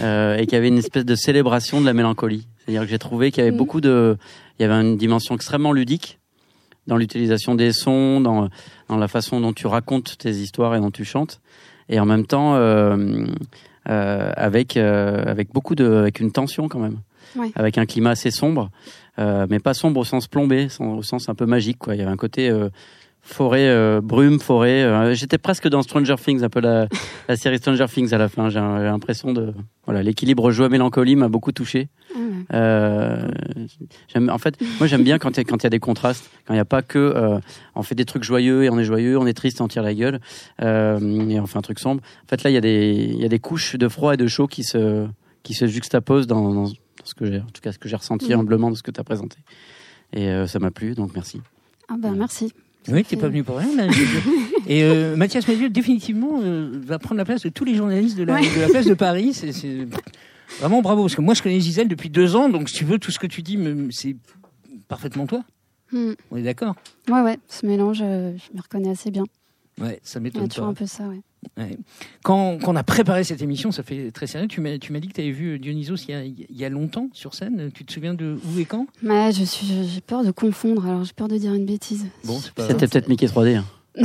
[0.00, 2.46] euh, et qu'il y avait une espèce de célébration de la mélancolie.
[2.64, 3.58] C'est-à-dire que j'ai trouvé qu'il y avait Mhm.
[3.58, 4.16] beaucoup de,
[4.58, 6.17] il y avait une dimension extrêmement ludique
[6.88, 8.48] dans l'utilisation des sons, dans
[8.88, 11.40] dans la façon dont tu racontes tes histoires et dont tu chantes,
[11.88, 13.26] et en même temps euh,
[13.88, 16.98] euh, avec euh, avec beaucoup de, avec une tension quand même,
[17.36, 17.52] Ouais.
[17.54, 18.70] avec un climat assez sombre,
[19.18, 21.94] mais pas sombre au sens plombé, au sens un peu magique quoi.
[21.94, 22.50] Il y avait un côté
[23.28, 24.82] forêt, euh, brume, forêt.
[24.82, 26.88] euh, J'étais presque dans Stranger Things, un peu la,
[27.28, 28.48] la série Stranger Things à la fin.
[28.48, 29.52] J'ai l'impression de
[29.84, 31.88] voilà l'équilibre joie mélancolie m'a beaucoup touché.
[32.54, 33.28] Euh,
[34.28, 36.30] en fait, moi j'aime bien quand il y, a- quand il y a des contrastes,
[36.46, 37.38] quand il n'y a pas que euh,
[37.74, 39.82] on fait des trucs joyeux et on est joyeux, on est triste et on tire
[39.82, 40.20] la gueule
[40.60, 40.64] et
[41.40, 42.00] on fait un truc sombre.
[42.24, 44.16] En fait, là il y a des il y a des couches de froid et
[44.16, 45.06] de chaud qui se
[45.42, 46.66] qui se juxtaposent dans, dans
[47.04, 48.40] ce que j'ai en tout cas ce que j'ai ressenti Mhm.
[48.40, 49.36] humblement de ce que tu as présenté.
[50.14, 51.42] Et ça m'a plu, donc merci.
[51.88, 52.52] Ah bah merci.
[52.90, 53.74] Oui, t'es pas venu pour rien.
[53.76, 53.86] Là.
[54.66, 58.24] Et euh, Mathias Mézieux, définitivement, euh, va prendre la place de tous les journalistes de
[58.24, 58.42] la, Ouais.
[58.54, 59.32] de la place de Paris.
[59.34, 59.86] C'est
[60.60, 61.02] vraiment bravo.
[61.02, 63.18] Parce que moi, je connais Gisèle depuis deux ans, donc si tu veux, tout ce
[63.18, 63.58] que tu dis,
[63.90, 64.16] c'est
[64.88, 65.42] parfaitement toi.
[65.92, 66.12] Hmm.
[66.30, 66.74] On est d'accord?
[67.08, 69.24] Ouais, ouais, ce mélange, euh, je me reconnais assez bien.
[69.80, 70.70] Ouais, ça Il y a m'étonne toujours pas.
[70.70, 71.20] un peu ça, ouais.
[71.56, 71.76] Ouais.
[72.24, 74.48] Quand, quand on a préparé cette émission, ça fait très sérieux.
[74.48, 76.64] Tu m'as tu m'as dit que tu avais vu Dionysos il y, a, il y
[76.64, 77.70] a longtemps sur scène.
[77.72, 78.86] Tu te souviens de où et quand?
[79.04, 82.06] Ouais, je suis, j'ai peur de confondre, alors j'ai peur de dire une bêtise.
[82.24, 83.56] Bon, c'est pas C'était peut-être Mickey 3D.
[83.56, 83.64] hein.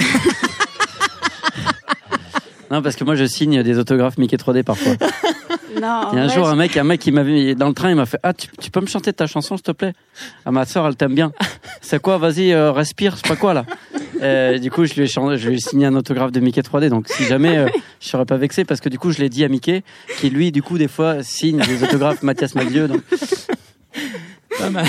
[2.72, 4.94] non, parce que moi je signe des autographes Mickey 3D parfois.
[5.82, 7.74] Non, Il y a un jour, je- un mec, un mec qui m'avait dans le
[7.74, 9.94] train, il m'a fait Ah, tu, tu peux me chanter ta chanson, s'il te plaît?
[10.46, 11.32] Ah, ma soeur, elle t'aime bien.
[11.82, 12.20] C'est quoi?
[12.20, 13.66] Vas-y, euh, respire, c'est pas quoi là?
[14.22, 16.62] Euh, Du coup, je lui ai chanté, je lui ai signé un autographe de Mickey
[16.62, 16.90] 3D.
[16.90, 17.68] Donc, si jamais, euh,
[18.02, 19.84] je serais pas vexé parce que du coup, je l'ai dit à Mickey,
[20.20, 22.88] qui lui, du coup, des fois, signe des autographes Mathias Maglieux.
[22.88, 23.02] Donc,
[24.60, 24.86] Pas mal.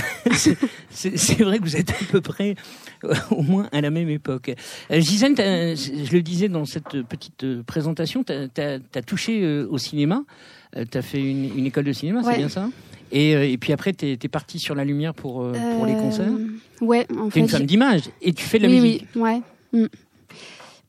[0.91, 2.55] C'est- vrai que vous êtes à peu près
[3.05, 4.51] euh, au moins à la même époque.
[4.91, 10.23] Euh, Gisèle, je le disais dans cette petite présentation, tu as, touché euh, au cinéma.
[10.91, 12.69] tu as fait une, une école de cinéma, c'est bien ça?
[13.15, 15.93] Et, euh, et puis après, tu es, partie sur la lumière pour, euh, pour les
[15.95, 16.27] Euh, concerts.
[16.81, 17.41] Ouais, en Tu es fait.
[17.41, 19.07] une femme d'image et tu fais de la oui, musique.
[19.17, 19.41] oui, ouais.
[19.73, 19.87] Mm.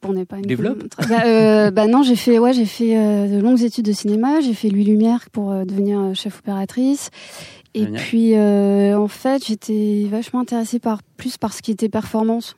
[0.02, 0.84] Bon, on n'est pas une Développe.
[1.10, 4.40] Bah, euh, bah non, j'ai fait, ouais, j'ai fait euh, de longues études de cinéma.
[4.42, 7.10] J'ai fait Louis Lumière pour euh, devenir euh, chef opératrice.
[7.74, 8.02] Et Génial.
[8.04, 12.56] puis, euh, en fait, j'étais vachement intéressée par plus par ce qui était performance.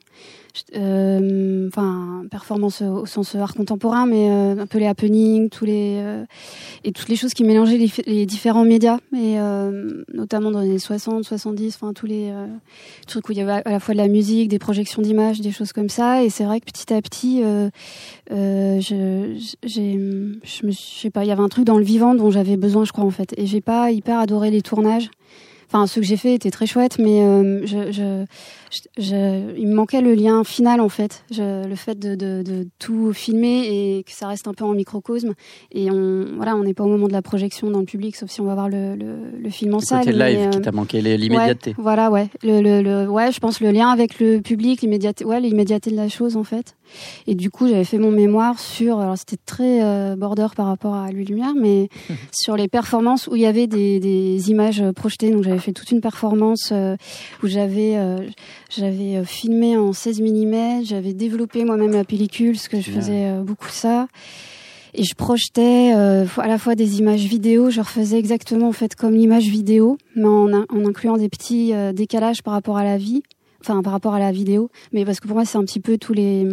[0.74, 5.98] Euh, Enfin, performance au sens art contemporain, mais euh, un peu les happenings, tous les
[6.00, 6.24] euh,
[6.82, 9.36] et toutes les choses qui mélangeaient les, les différents médias, et
[10.14, 12.32] notamment dans les années 60, 70, enfin tous les
[13.06, 15.52] trucs où il y avait à la fois de la musique, des projections d'images, des
[15.52, 16.24] choses comme ça.
[16.24, 17.42] Et c'est vrai que petit à petit,
[18.30, 18.80] je,
[19.62, 19.98] j'ai,
[20.42, 22.92] je sais pas, il y avait un truc dans le vivant dont j'avais besoin, je
[22.92, 23.34] crois en fait.
[23.36, 25.10] Et j'ai pas hyper adoré les tournages.
[25.70, 28.24] Enfin, ceux que j'ai fait étaient très chouettes, mais euh, je, je,
[28.70, 32.42] je- je- il me manquait le lien final en fait, je, le fait de, de,
[32.42, 33.66] de tout filmer
[33.98, 35.34] et que ça reste un peu en microcosme.
[35.72, 38.30] Et on, voilà, on n'est pas au moment de la projection dans le public, sauf
[38.30, 40.04] si on va voir le, le, le film en le salle.
[40.04, 41.70] côté live euh, qui t'a manqué, les- l'immédiateté.
[41.70, 42.28] Ouais, voilà, ouais.
[42.42, 45.96] Le, le, le- ouais, je pense le lien avec le public, l'immédiateté, ouais, l'immédiateté de
[45.96, 46.76] la chose en fait.
[47.26, 50.94] Et du coup, j'avais fait mon mémoire sur, alors c'était très euh, border par rapport
[50.94, 51.88] à Lui Lumière, mais
[52.32, 55.30] sur les performances où il y avait des, des images projetées.
[55.30, 56.96] Donc j'avais fait toute une performance euh,
[57.42, 58.18] où j'avais euh,
[58.68, 63.26] j'avais euh, filmé en 16 mm, j'avais développé moi-même la pellicule, parce que je faisais
[63.26, 64.08] euh, beaucoup ça.
[64.94, 68.94] Et je projetais euh, à la fois des images vidéo, je refaisais exactement en fait
[68.94, 72.96] comme l'image vidéo, mais en, in- en incluant des petits décalages par rapport à la
[72.96, 73.22] vie,
[73.60, 74.70] enfin par rapport à la vidéo.
[74.92, 76.46] Mais parce que pour moi c'est un petit peu tous les,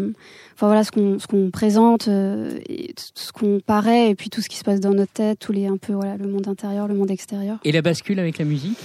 [0.54, 4.42] enfin voilà ce qu'on ce qu'on présente, euh, et ce qu'on paraît, et puis tout
[4.42, 6.88] ce qui se passe dans notre tête, tous les un peu voilà le monde intérieur,
[6.90, 7.60] le monde extérieur.
[7.64, 8.78] Et la bascule avec la musique?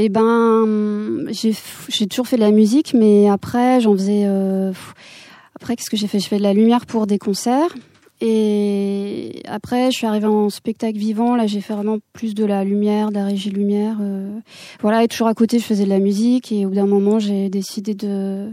[0.00, 4.22] Eh ben, j'ai toujours fait de la musique, mais après, j'en faisais.
[4.26, 4.72] euh,
[5.56, 6.20] après, qu'est-ce que j'ai fait?
[6.20, 7.74] Je fais de la lumière pour des concerts.
[8.20, 11.34] Et après, je suis arrivée en spectacle vivant.
[11.34, 13.96] Là, j'ai fait vraiment plus de la lumière, de la régie lumière.
[14.00, 14.38] euh,
[14.80, 16.52] voilà, et toujours à côté, je faisais de la musique.
[16.52, 18.50] Et au bout d'un moment, j'ai décidé de.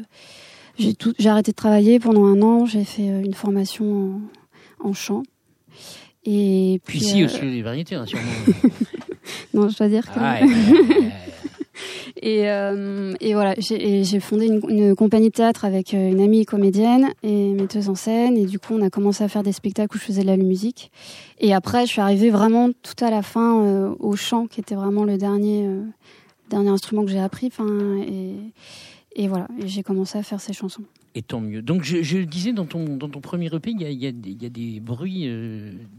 [0.80, 1.14] J'ai tout.
[1.20, 2.66] J'ai arrêté de travailler pendant un an.
[2.66, 4.20] J'ai fait euh, une formation
[4.84, 5.22] en, en chant.
[6.26, 6.98] Et puis.
[7.00, 8.24] Ici euh, aussi, des variétés, hein, sûrement.
[9.54, 10.20] non, je dois dire que.
[10.20, 10.40] Ah.
[12.22, 17.12] Et, euh, et voilà, j'ai fondé une, compagnie de théâtre avec euh, une amie comédienne
[17.24, 18.38] et metteuse en scène.
[18.38, 20.38] Et du coup, on a commencé à faire des spectacles où je faisais de la
[20.38, 20.92] musique.
[21.40, 24.76] Et après, je suis arrivée vraiment tout à la fin euh, au chant, qui était
[24.76, 25.70] vraiment le dernier,
[26.50, 27.52] dernier instrument que j'ai appris.
[29.18, 30.84] Et, voilà, j'ai commencé à faire ces chansons.
[31.14, 31.62] Et tant mieux.
[31.62, 34.50] Donc je, je disais dans ton, dans ton premier EP, il y a, y a
[34.50, 35.30] des- bruits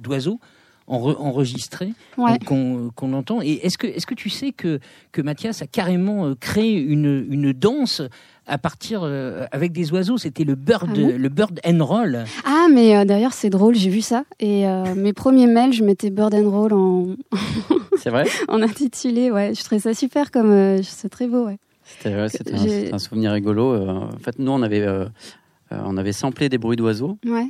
[0.03, 0.39] d'oiseaux
[0.89, 2.39] enre- enregistrés Ouais.
[2.45, 3.41] qu'on qu'on entend.
[3.43, 4.79] Et est-ce que, est-ce que tu sais que,
[5.13, 8.03] que Mathias a carrément euh, créé une, une danse
[8.47, 10.19] à partir euh, avec des oiseaux?
[10.19, 12.25] C'était le bird, Ah bon le bird and roll.
[12.45, 14.25] Ah, mais euh, d'ailleurs, c'est drôle, j'ai vu ça.
[14.41, 17.07] Et euh, mes premiers mails, je mettais Bird and Roll en,
[17.99, 18.25] C'est vrai?
[18.49, 19.31] en intitulé.
[19.31, 20.51] Ouais, je trouvais ça super comme.
[20.51, 21.59] euh, c'est très beau, ouais.
[21.85, 23.73] C'était un, un souvenir rigolo.
[23.73, 25.05] Euh, En fait, nous, on avait, euh,
[25.73, 27.47] euh, on avait samplé des bruits d'oiseaux Ouais.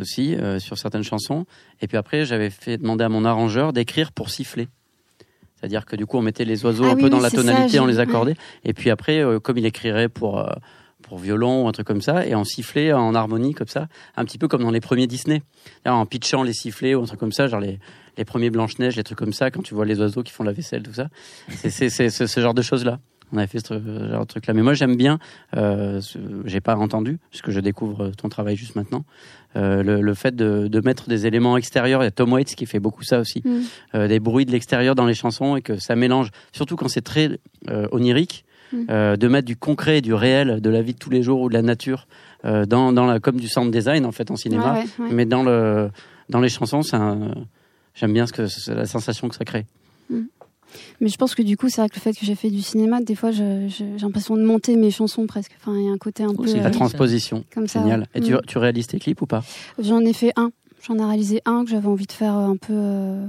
[0.00, 1.46] Aussi euh, sur certaines chansons.
[1.80, 4.68] Et puis après, j'avais fait demander à mon arrangeur d'écrire pour siffler.
[5.56, 7.36] C'est-à-dire que du coup, on mettait les oiseaux Ah un oui, peu dans la ça,
[7.36, 8.34] tonalité, on les accordait.
[8.64, 10.50] Et puis après, euh, comme il écrirait pour euh,
[11.02, 14.24] pour violon ou un truc comme ça, et on sifflait en harmonie comme ça, un
[14.24, 15.42] petit peu comme dans les premiers Disney,
[15.86, 17.78] en pitchant les sifflets ou un truc comme ça, genre les
[18.16, 20.44] les premiers Blanche Neige, les trucs comme ça, quand tu vois les oiseaux qui font
[20.44, 21.08] la vaisselle, tout ça.
[21.48, 22.98] C'est ce genre de choses là.
[23.32, 23.74] On avait fait ce
[24.10, 24.54] genre de truc là.
[24.54, 25.18] Mais moi, j'aime bien.
[25.56, 26.00] Euh,
[26.44, 29.04] J'ai pas entendu, puisque je découvre ton travail juste maintenant.
[29.56, 32.02] Euh, le, le fait de, de mettre des éléments extérieurs.
[32.02, 33.42] Il y a Tom Waits qui fait beaucoup ça aussi.
[33.44, 33.60] Mm.
[33.96, 37.00] Euh, des bruits de l'extérieur dans les chansons et que ça mélange, surtout quand c'est
[37.00, 38.84] très euh, onirique, Mm.
[38.88, 41.40] euh, de mettre du concret, et du réel, de la vie de tous les jours
[41.40, 42.06] ou de la nature,
[42.44, 44.74] euh, dans, dans la, comme du sound design en fait en cinéma.
[44.74, 45.12] Ouais, ouais, ouais.
[45.12, 45.90] Mais dans, le,
[46.28, 49.66] dans les chansons, j'aime bien ce que, la sensation que ça crée.
[51.00, 52.62] Mais je pense que du coup, c'est vrai que le fait que j'ai fait du
[52.62, 53.68] cinéma, des fois, j'ai
[54.00, 55.52] l'impression de monter mes chansons presque.
[55.60, 57.80] Enfin, il y a un côté un peu c'est la euh, transposition, comme ça.
[57.80, 58.06] génial.
[58.14, 58.40] Et tu, Mm.
[58.46, 59.42] tu réalises tes clips ou pas?
[59.78, 60.50] J'en ai fait un.
[60.82, 63.26] J'en ai réalisé un que j'avais envie de faire un peu, euh,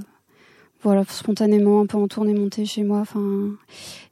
[0.84, 3.00] voilà, spontanément, un peu en tournée montée chez moi.
[3.00, 3.50] Enfin,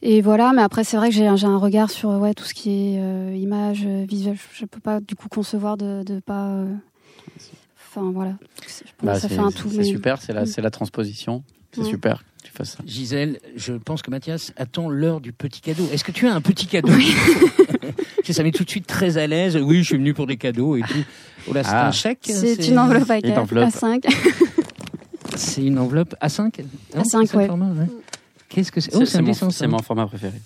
[0.02, 0.52] et voilà.
[0.54, 3.34] Mais après, c'est vrai que j'ai un- regard sur ouais tout ce qui est euh,
[3.36, 4.36] image, euh, visuel.
[4.54, 6.48] Je peux pas du coup concevoir de, de pas.
[6.50, 6.74] euh,
[7.92, 8.34] Enfin voilà.
[8.62, 9.70] Je pense Bah, que ça fait un tout.
[9.70, 10.46] C'est mais- super, c'est la, Mm.
[10.46, 11.44] c'est la transposition.
[11.72, 11.90] C'est Ouais.
[11.90, 12.80] super que tu fasses ça.
[12.86, 15.88] Gisèle, je pense que Mathias attend l'heure du petit cadeau.
[15.92, 16.90] Est-ce que tu as un petit cadeau
[18.24, 19.58] sais, Ça met tout de suite très à l'aise.
[19.58, 21.04] Oui, je suis venu pour des cadeaux et tout.
[21.50, 21.88] Oh là, c'est Ah.
[21.88, 23.66] un chèque C'est une enveloppe à, Une enveloppe.
[23.68, 24.04] à 5.
[25.36, 26.42] C'est une enveloppe A5
[26.96, 27.80] Non, A5, c'est ça le ouais.
[27.80, 27.86] ouais.
[28.50, 28.92] Qu'est-ce que c'est?
[28.92, 30.42] C'est Oh, c'est mon, mon format préféré.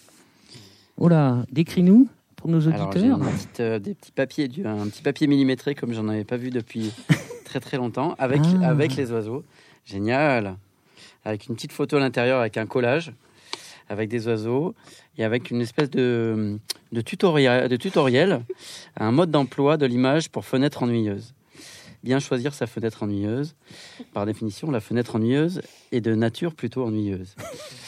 [0.97, 3.17] Oh là, décris-nous pour nos Alors, auditeurs.
[3.17, 6.37] une petite, euh, des petits papiers, du- un petit papier millimétré comme j'en avais pas
[6.37, 6.91] vu depuis
[7.45, 8.69] très très longtemps, avec, Ah.
[8.69, 9.43] avec les oiseaux.
[9.85, 10.57] Génial.
[11.25, 13.13] Avec une petite photo à l'intérieur, avec un collage,
[13.89, 14.75] avec des oiseaux,
[15.17, 16.57] et avec une espèce de,
[16.91, 18.41] de, tutoriel, de tutoriel,
[18.97, 21.33] un mode d'emploi de l'image pour fenêtre ennuyeuse.
[22.03, 23.55] Bien choisir sa fenêtre ennuyeuse.
[24.13, 25.61] Par définition, la fenêtre ennuyeuse
[25.93, 27.35] est de nature plutôt ennuyeuse.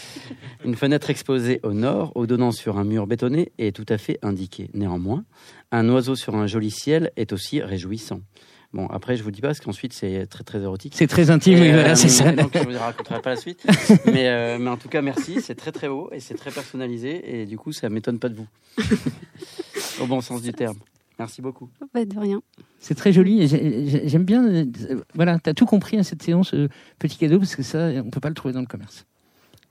[0.66, 4.18] Une fenêtre exposée au nord, au donnant sur un mur bétonné, est tout à fait
[4.22, 4.70] indiquée.
[4.74, 5.26] Néanmoins,
[5.74, 8.22] un oiseau sur un joli ciel est aussi réjouissant.
[8.76, 10.96] Bon, après, je vous dis pas, parce qu'ensuite, c'est très, très érotique.
[10.98, 12.34] C'est très intime, oui, Et, voilà, euh, c'est ça.
[12.34, 13.66] Donc, je vous raconterai pas la suite.
[14.06, 15.40] mais, euh, mais en tout cas, merci.
[15.40, 17.40] C'est très, très beau et c'est très personnalisé.
[17.40, 18.48] Et du coup, ça m'étonne pas de vous.
[20.02, 20.76] Au bon sens du terme.
[21.18, 21.70] Merci beaucoup.
[21.94, 22.42] Pas de rien.
[22.82, 23.48] C'est très joli.
[23.48, 24.46] J'aime bien.
[24.46, 24.66] euh,
[25.14, 26.54] Voilà, tu as tout compris à cette séance,
[27.00, 29.06] petit cadeau, parce que ça, on peut pas le trouver dans le commerce.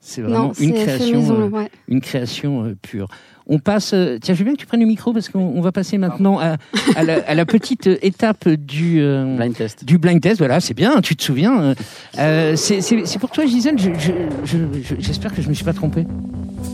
[0.06, 1.40] C'est vraiment non, c'est une fait création, maison.
[1.40, 1.70] euh, ouais.
[1.88, 3.08] une création euh, pure.
[3.46, 3.92] On passe.
[3.94, 5.96] euh, tiens, je veux bien que tu prennes le micro parce qu'on on va passer
[5.96, 6.56] maintenant à,
[6.94, 9.00] à la, à la petite étape du.
[9.00, 9.82] euh, Blind test.
[9.84, 11.74] du blind test, voilà, c'est bien, tu te souviens.
[12.18, 14.12] euh, c'est- pour toi, Gisèle, je- je-
[14.44, 16.06] je- je- j'espère que je me suis pas trompé.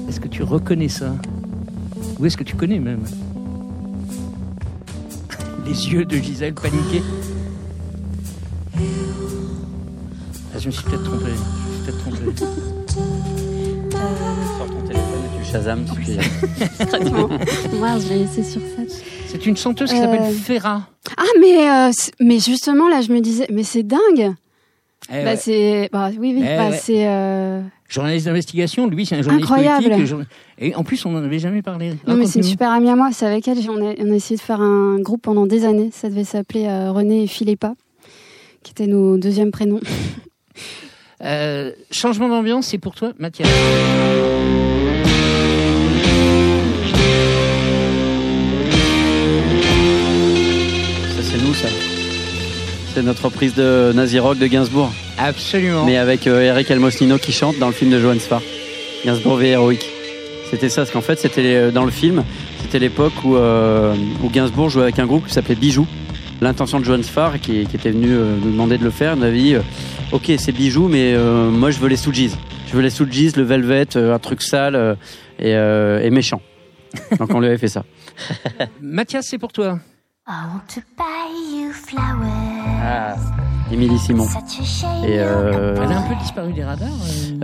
[0.09, 1.15] Est-ce que tu reconnais ça?
[2.19, 3.05] Ou est-ce que tu connais même?
[5.67, 7.03] Les yeux de Gisèle paniqués.
[10.53, 11.27] Ah, je me suis peut-être trompé.
[11.27, 12.80] Je me suis peut-être trompé.
[14.59, 15.85] Sors ton téléphone et tu Shazam.
[18.01, 18.83] je vais laisser sur ça.
[19.29, 20.83] C'est une chanteuse qui Euh, s'appelle Ferra.
[21.17, 21.91] Ah, mais, euh,
[22.21, 24.01] mais justement, là, je me disais, mais c'est dingue.
[25.13, 25.37] Eh bah, ouais.
[25.37, 26.79] c'est, bah, oui, oui, Eh bah, ouais.
[26.81, 29.91] c'est, euh, Journaliste d'investigation, lui c'est un journaliste Incroyable.
[29.91, 30.17] politique.
[30.59, 31.95] Et en plus, on n'en avait jamais parlé.
[32.07, 33.09] non, mais c'est une super amie à moi.
[33.13, 35.91] C'est avec elle, on a, on a essayé de faire un groupe pendant des années.
[35.93, 37.75] Ça devait s'appeler euh, René et Philippa,
[38.63, 39.81] qui étaient nos deuxièmes prénoms.
[41.23, 43.49] Euh, changement d'ambiance, c'est pour toi, Mathias.
[51.17, 51.69] Ça, c'est nous, ça.
[52.95, 54.91] C'est notre reprise de Nazi Rock de Gainsbourg.
[55.19, 55.85] Absolument.
[55.85, 58.41] Mais avec euh, Eric Almosnino qui chante dans le film de Johan Sfar.
[59.05, 59.87] Gainsbourg V Heroic.
[60.51, 62.25] C'était ça, parce qu'en fait, c'était euh, dans le film,
[62.61, 63.95] c'était l'époque où, euh,
[64.25, 65.87] où Gainsbourg jouait avec un groupe qui s'appelait Bijou.
[66.41, 69.25] L'intention de Johan Sfar, qui, qui était venu euh, nous demander de le faire, nous
[69.25, 69.61] avait dit euh,
[70.13, 72.31] Ok, c'est Bijou, mais euh, moi je veux les Stooges.
[72.67, 74.95] Je veux les Stooges, le Velvet, euh, un truc sale euh,
[75.39, 76.41] et, euh, et méchant.
[77.19, 77.85] Donc on lui avait fait ça.
[78.81, 79.79] Mathias, c'est pour toi.
[80.27, 82.81] I want to buy you flowers.
[82.83, 83.15] Ah.
[83.73, 84.27] Émilie Simon.
[85.07, 86.89] Et euh, Elle a un peu disparu des radars.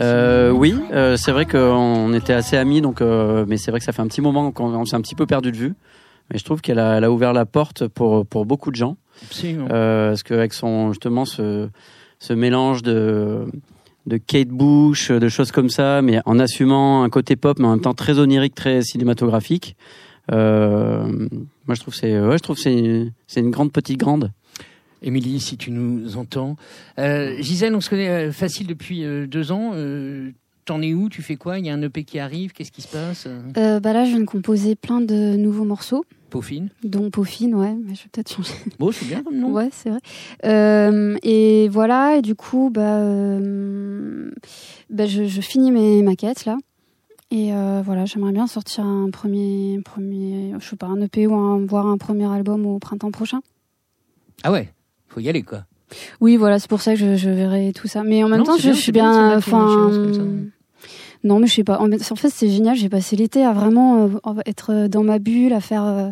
[0.00, 3.78] euh, euh, oui, euh, c'est vrai qu'on était assez amis, donc, euh, mais c'est vrai
[3.78, 5.74] que ça fait un petit moment qu'on on s'est un petit peu perdu de vue.
[6.30, 8.96] Mais je trouve qu'elle a, elle a ouvert la porte pour, pour beaucoup de gens.
[9.24, 9.68] Absolument.
[9.70, 11.68] Euh, parce qu'avec son justement ce,
[12.18, 13.46] ce mélange de
[14.06, 17.70] de Kate Bush, de choses comme ça, mais en assumant un côté pop, mais en
[17.70, 19.76] même temps très onirique, très cinématographique.
[20.32, 21.28] Euh,
[21.66, 24.30] moi, je trouve que c'est, ouais, je trouve c'est, c'est une grande petite grande.
[25.02, 26.56] Émilie, si tu nous entends.
[26.98, 29.72] Euh, Gisèle, on se connaît euh, facile depuis euh, deux ans.
[30.66, 31.08] T'en es où?
[31.08, 31.58] Tu fais quoi?
[31.60, 33.26] Il y a un EP qui arrive Qu'est-ce qui se passe?
[33.56, 37.72] Euh, bah là, je viens de composer plein de nouveaux morceaux, Peaufine dont Peaufine, ouais,
[37.74, 38.52] mais je vais peut-être changer.
[38.80, 39.52] Bon, c'est bien comme nom.
[39.52, 40.00] Ouais, c'est vrai.
[40.44, 44.30] Euh, et voilà, et du coup, bah, euh,
[44.90, 46.56] bah, je, je finis mes maquettes là.
[47.30, 47.50] Et
[47.84, 51.86] voilà, j'aimerais bien sortir un premier, premier, je sais pas, un EP ou un, voire
[51.86, 53.40] un premier album au printemps prochain.
[54.42, 54.72] Ah ouais,
[55.08, 55.64] faut y aller quoi.
[56.20, 58.02] Oui, voilà, c'est pour ça que je, je verrai tout ça.
[58.02, 59.90] Mais en même Non, temps, je, bien, je suis bien Enfin,
[61.26, 61.80] non, mais je sais pas.
[61.80, 62.76] En, fait, c'est génial.
[62.76, 66.10] J'ai passé l'été à vraiment euh, être dans ma bulle, à faire euh,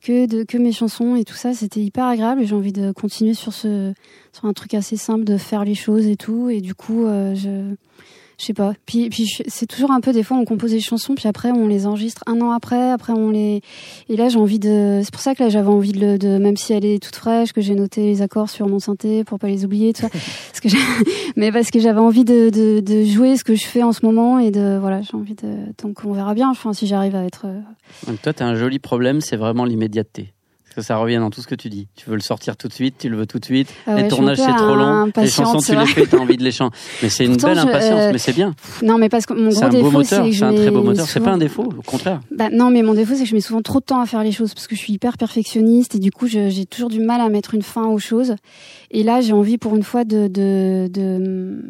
[0.00, 1.52] que mes chansons et tout ça.
[1.52, 2.46] C'était hyper agréable.
[2.46, 3.92] J'ai envie de continuer sur ce
[4.32, 6.48] sur un truc assez simple de faire les choses et tout.
[6.48, 7.74] Et du coup, euh, je
[8.42, 8.72] je sais pas.
[8.86, 11.68] Puis, puis c'est toujours un peu des fois on compose des chansons, puis après on
[11.68, 13.60] les enregistre un an après, après on les
[14.08, 15.00] et là j'ai envie de.
[15.04, 17.14] C'est pour ça que là j'avais envie de, le- de même si elle est toute
[17.14, 20.08] fraîche, que j'ai noté les accords sur mon synthé pour pas les oublier, tout ça.
[20.10, 20.68] parce que
[21.36, 24.04] mais parce que j'avais envie de, de, de jouer ce que je fais en ce
[24.04, 25.48] moment et de voilà j'ai envie de
[25.82, 26.50] donc on verra bien.
[26.50, 27.46] Enfin si j'arrive à être.
[27.46, 27.60] euh,
[28.08, 30.32] Donc toi, tu as un joli problème, c'est vraiment l'immédiateté.
[30.74, 31.86] Parce que ça revient dans tout ce que tu dis.
[31.96, 33.68] Tu veux le sortir tout de suite, tu le veux tout de suite.
[33.86, 35.10] Ah ouais, les tournages, c'est trop long.
[35.18, 36.74] Les chansons, tu les fais, tu as envie de les chanter.
[37.02, 38.54] Mais c'est une belle je- impatience, euh, mais c'est bien.
[38.82, 40.54] Non mais parce que mon gros un beau défaut moteur, c'est que je c'est un
[40.54, 41.06] très beau moteur.
[41.06, 42.20] C'est pas un défaut, au contraire.
[42.30, 44.22] Bah, non, mais mon défaut, c'est que je mets souvent trop de temps à faire
[44.24, 47.20] les choses parce que je suis hyper perfectionniste et du coup, j'ai toujours du mal
[47.20, 48.34] à mettre une fin aux choses.
[48.90, 50.26] Et là, j'ai envie pour une fois de.
[50.28, 51.60] de, de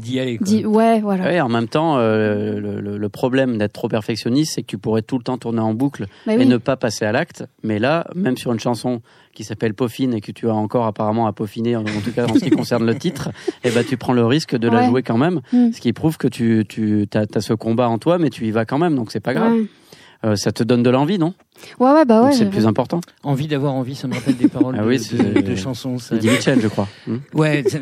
[0.00, 0.46] D'y aller quoi.
[0.54, 1.24] ouais, voilà.
[1.24, 4.78] Ouais, en même temps, euh, le, le- le problème d'être trop perfectionniste, c'est que tu
[4.78, 6.46] pourrais tout le temps tourner en boucle Bah et oui.
[6.46, 7.44] ne pas passer à l'acte.
[7.62, 9.00] Mais là, même sur une chanson
[9.32, 12.26] qui s'appelle Peaufine et que tu as encore apparemment à peaufiner, en, en tout cas
[12.26, 13.30] en ce qui concerne le titre,
[13.64, 15.40] et ben tu prends le risque de la jouer quand même.
[15.52, 15.72] Mm.
[15.72, 18.64] Ce qui prouve que tu, tu as, ce combat en toi, mais tu y vas
[18.66, 19.52] quand même, donc c'est pas grave.
[19.52, 19.64] Ouais.
[20.24, 21.34] Euh, ça te donne de l'envie, non?
[21.78, 22.32] Ouais, ouais, bah ouais.
[22.32, 23.00] C'est le plus important.
[23.22, 25.98] Envie d'avoir envie, ça me rappelle des paroles Ah de, oui, de- c'est- de chansons.
[25.98, 26.08] ça.
[26.10, 26.88] C'est Eddie Mitchell, je crois.
[27.06, 27.62] Hmm Ouais.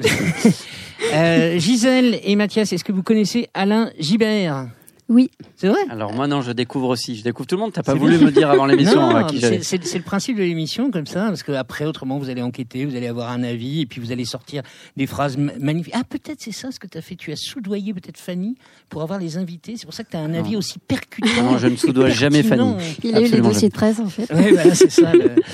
[1.13, 4.69] Euh, Gisèle et Mathias, est-ce que vous connaissez Alain Gibert
[5.09, 5.31] Oui.
[5.57, 7.17] C'est vrai Alors moi non, je découvre aussi.
[7.17, 7.73] Je découvre tout le monde.
[7.73, 8.27] T'as pas voulu bien.
[8.27, 9.63] me dire avant l'émission Non, à qui c'est j'allais.
[9.63, 12.85] c'est- c'est le principe de l'émission comme ça, parce que après autrement vous allez enquêter,
[12.85, 14.63] vous allez avoir un avis, et puis vous allez sortir
[14.97, 15.95] des phrases ma- magnifiques.
[15.97, 18.57] Ah peut-être c'est ça ce que tu as fait, tu as soudoyé peut-être Fanny
[18.89, 20.59] pour avoir les invités, c'est pour ça que tu as un avis Non.
[20.59, 21.29] aussi percutant.
[21.39, 22.43] Ah non, je ne soudoie jamais.
[22.43, 22.75] Fanny.
[23.03, 24.27] Il a eu les Absolument dossiers de presse, en fait.
[24.31, 25.13] Voilà, c'est ça.
[25.13, 25.33] le-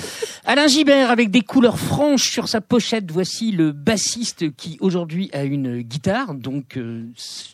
[0.43, 3.11] Alain Gibert avec des couleurs franches sur sa pochette.
[3.11, 6.33] Voici le bassiste qui aujourd'hui a une guitare.
[6.33, 7.03] Donc euh,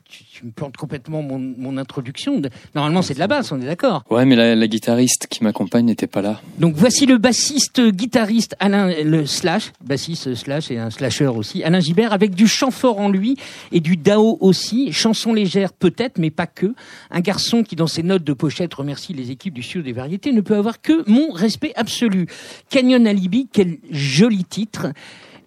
[0.09, 2.41] tu, tu me plantes complètement mon, mon introduction.
[2.75, 4.03] Normalement c'est de la basse, on est d'accord.
[4.09, 6.39] Ouais, mais la, la guitariste qui m'accompagne n'était pas là.
[6.59, 11.81] Donc voici le bassiste guitariste Alain le slash bassiste slash et un slasher aussi Alain
[11.81, 13.35] Gibert avec du chant fort en lui
[13.73, 16.73] et du dao aussi chanson légère peut-être mais pas que
[17.11, 20.31] un garçon qui dans ses notes de pochette remercie les équipes du studio des variétés
[20.31, 22.27] ne peut avoir que mon respect absolu
[22.77, 24.89] Canyon Alibi quel joli titre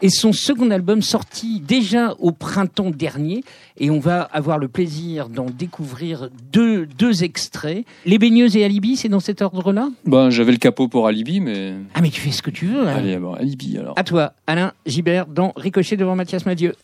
[0.02, 3.44] et son second album sorti déjà au printemps dernier
[3.78, 7.84] et on va avoir le plaisir d'en découvrir deux, deux extraits.
[8.04, 9.90] Les baigneuses et Alibi, c'est dans cet ordre-là?
[10.06, 12.80] Ben, j'avais le capot pour Alibi, mais ah mais tu fais ce que tu veux.
[12.80, 12.96] Alain.
[12.96, 13.96] allez, bon, Alibi alors.
[13.96, 16.74] À toi, Alain Gibert, dans Ricochet devant Mathias Madieu.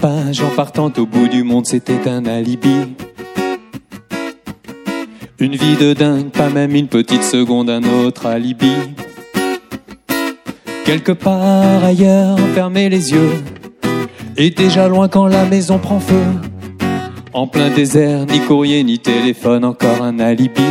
[0.00, 2.94] En partant au bout du monde, c'était un alibi.
[5.38, 8.72] Une vie de dingue, pas même une petite seconde, un autre alibi.
[10.84, 13.42] Quelque part ailleurs, fermer les yeux.
[14.36, 16.24] Et déjà loin quand la maison prend feu.
[17.32, 20.62] En plein désert, ni courrier, ni téléphone, encore un alibi.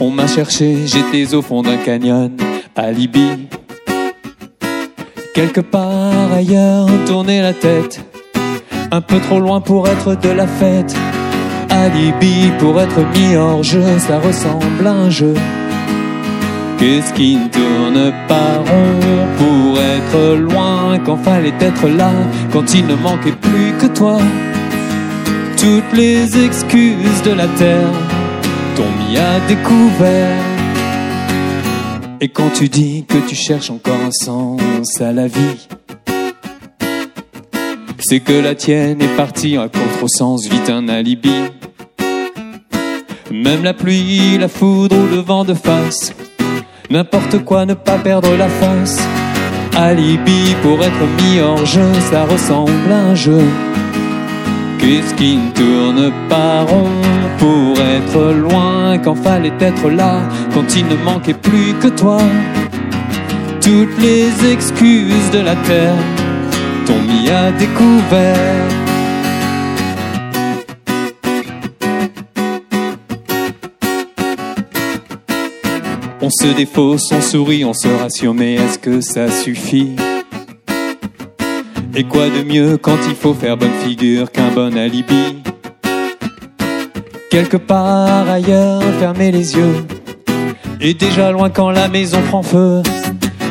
[0.00, 2.36] On m'a cherché, j'étais au fond d'un canyon,
[2.74, 3.48] alibi.
[5.38, 8.04] Quelque part ailleurs, tourner la tête.
[8.90, 10.92] Un peu trop loin pour être de la fête.
[11.70, 15.34] Alibi pour être mis hors jeu, ça ressemble à un jeu.
[16.80, 22.10] Qu'est-ce qui ne tourne pas rond pour être loin quand fallait être là,
[22.52, 24.18] quand il ne manquait plus que toi?
[25.56, 27.94] Toutes les excuses de la terre
[28.74, 30.47] t'ont mis à découvert.
[32.20, 35.68] Et quand tu dis que tu cherches encore un sens à la vie,
[38.00, 41.30] c'est que la tienne est partie à contresens, vite un alibi.
[43.30, 46.12] Même la pluie, la foudre ou le vent de face,
[46.90, 48.98] n'importe quoi, ne pas perdre la face.
[49.76, 53.44] Alibi pour être mis hors jeu, ça ressemble à un jeu.
[54.78, 56.88] Qu'est-ce qui ne tourne pas rond
[57.38, 60.20] pour être loin quand fallait être là,
[60.54, 62.18] quand il ne manquait plus que toi?
[63.60, 65.94] Toutes les excuses de la terre
[66.86, 68.64] t'ont mis à découvert.
[76.20, 79.96] On se défausse, on sourit, on se rassure, mais est-ce que ça suffit?
[81.98, 85.42] Et quoi de mieux quand il faut faire bonne figure qu'un bon alibi
[87.28, 89.84] Quelque part ailleurs, fermer les yeux,
[90.80, 92.84] et déjà loin quand la maison prend feu.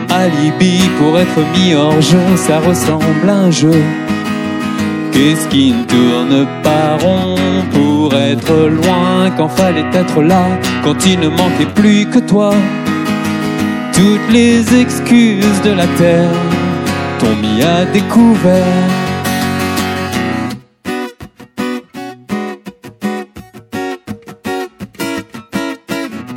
[0.10, 3.84] Alibi pour être mis hors jeu, ça ressemble à un jeu.
[5.12, 7.36] Qu'est-ce qui ne tourne pas rond
[7.74, 10.45] pour être loin quand fallait être là,
[10.86, 12.54] quand il ne manquait plus que toi?
[13.91, 16.32] Toutes les excuses de la terre
[17.20, 18.63] t'ont mis à découvert.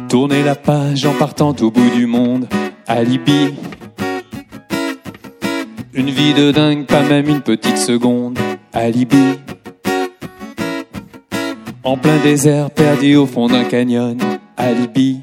[0.08, 2.48] Tourner la page en partant au bout du monde,
[2.86, 3.54] alibi.
[5.94, 8.38] Une vie de dingue, pas même une petite seconde,
[8.72, 9.38] alibi.
[11.84, 14.18] En plein désert, perdu au fond d'un canyon,
[14.56, 15.20] alibi.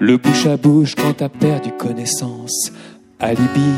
[0.00, 2.72] Le bouche à bouche quand t'as perdu connaissance,
[3.22, 3.70] alibi.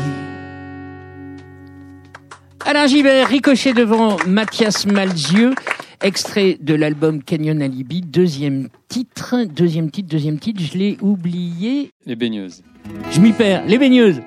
[2.65, 5.53] Alain Givert, ricochet devant Mathias Malzieux,
[6.01, 12.15] extrait de l'album Canyon Alibi, deuxième titre, deuxième titre, deuxième titre, je l'ai oublié, Les
[12.15, 12.63] baigneuses.
[13.11, 14.19] je m'y perds, les baigneuses.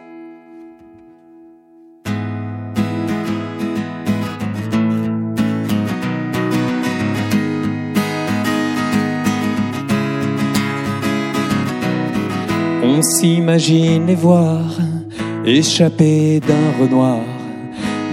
[12.83, 14.65] On s'imagine les voir
[15.49, 17.21] échapper d'un renoir,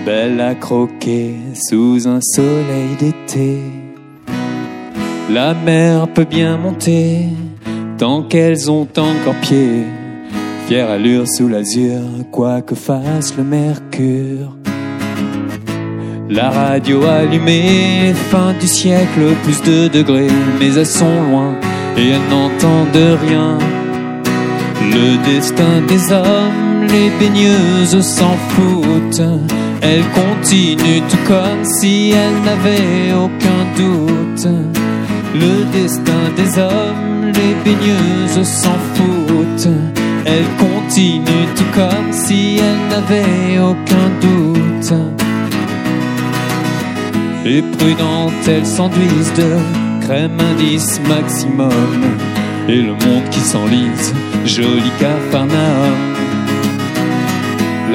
[0.06, 3.60] belle à croquer sous un soleil d'été.
[5.30, 7.26] La mer peut bien monter
[7.98, 9.84] tant qu'elles ont encore pied,
[10.68, 14.56] fière allure sous l'azur, quoi que fasse le mercure.
[16.30, 20.28] La radio allumée, fin du siècle, plus de degrés,
[20.60, 21.54] mais elles sont loin
[21.98, 23.58] et elles n'entendent rien.
[24.82, 29.30] Le destin des hommes, les baigneuses s'en foutent.
[29.82, 34.48] Elles continuent tout comme si elles n'avaient aucun doute.
[35.34, 39.74] Le destin des hommes, les baigneuses s'en foutent.
[40.26, 44.94] Elles continuent tout comme si elles n'avaient aucun doute.
[47.46, 51.70] Et prudentes, elles s'enduisent de crème indice maximum.
[52.68, 54.14] Et le monde qui s'enlise,
[54.46, 56.15] joli capharnaüm.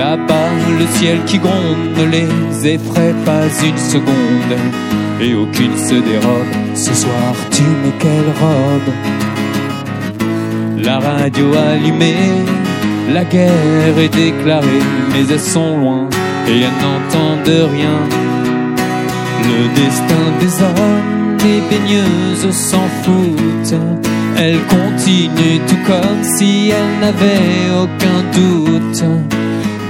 [0.01, 4.55] Là-bas, le ciel qui gronde ne les effraie pas une seconde.
[5.21, 6.53] Et aucune se dérobe.
[6.75, 8.91] Ce soir, tu mets quelle robe
[10.83, 12.33] La radio allumée,
[13.13, 16.09] la guerre est déclarée, mais elles sont loin
[16.49, 17.99] et elles n'entendent rien.
[19.51, 23.81] Le destin des hommes, les baigneuses s'en foutent.
[24.39, 29.05] Elles continuent tout comme si elles n'avaient aucun doute.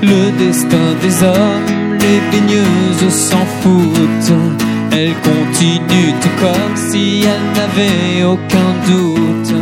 [0.03, 4.33] Le destin des hommes, les baigneuses s'en foutent.
[4.93, 9.55] Elles continuent tout comme si elles n'avaient aucun doute.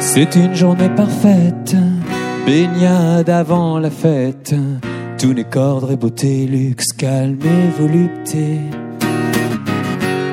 [0.00, 1.74] C'est une journée parfaite,
[2.46, 4.54] baignade avant la fête.
[5.24, 8.58] Tout n'est qu'ordre et beauté, luxe, calme et volupté.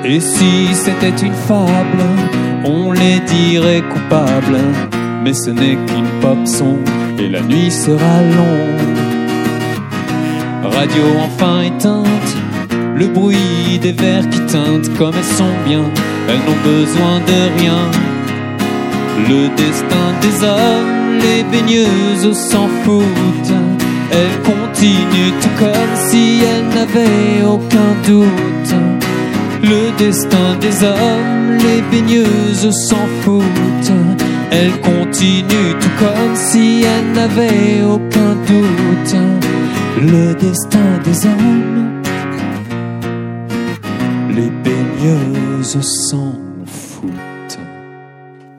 [0.04, 2.04] Et si c'était une fable,
[2.66, 4.58] on les dirait coupables.
[5.24, 6.76] Mais ce n'est qu'une pop son
[7.18, 8.98] et la nuit sera longue.
[10.64, 12.36] Radio enfin éteinte,
[12.94, 15.84] le bruit des verres qui teintent comme elles sont bien.
[16.28, 17.90] Elles n'ont besoin de rien.
[19.26, 23.56] Le destin des hommes, les baigneuses s'en foutent.
[24.14, 24.71] Elles continuent
[25.40, 28.74] tout comme si elles n'avaient aucun doute.
[29.62, 33.92] Le destin des hommes, les baigneuses s'en foutent.
[34.50, 39.16] Elle continue tout comme si elle n'avait aucun doute.
[40.00, 42.02] Le destin des hommes,
[44.30, 46.34] les baigneuses s'en.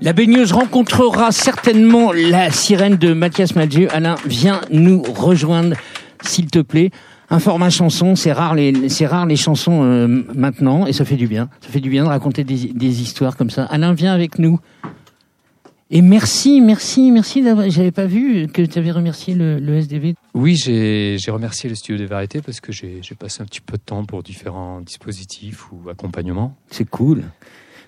[0.01, 3.87] La baigneuse rencontrera certainement la sirène de Mathias Mathieu.
[3.93, 5.77] Alain, viens nous rejoindre,
[6.23, 6.91] s'il te plaît.
[7.29, 11.15] Un format chanson, c'est rare les, c'est rare les chansons euh, maintenant, et ça fait
[11.15, 11.49] du bien.
[11.61, 13.63] Ça fait du bien de raconter des, des histoires comme ça.
[13.65, 14.59] Alain, viens avec nous.
[15.89, 17.69] Et merci, merci, merci d'avoir.
[17.69, 20.15] J'avais pas vu que tu avais remercié le, le SDV.
[20.33, 23.61] Oui, j'ai j'ai remercié le studio des variétés parce que j'ai j'ai passé un petit
[23.61, 26.55] peu de temps pour différents dispositifs ou accompagnements.
[26.71, 27.23] C'est cool.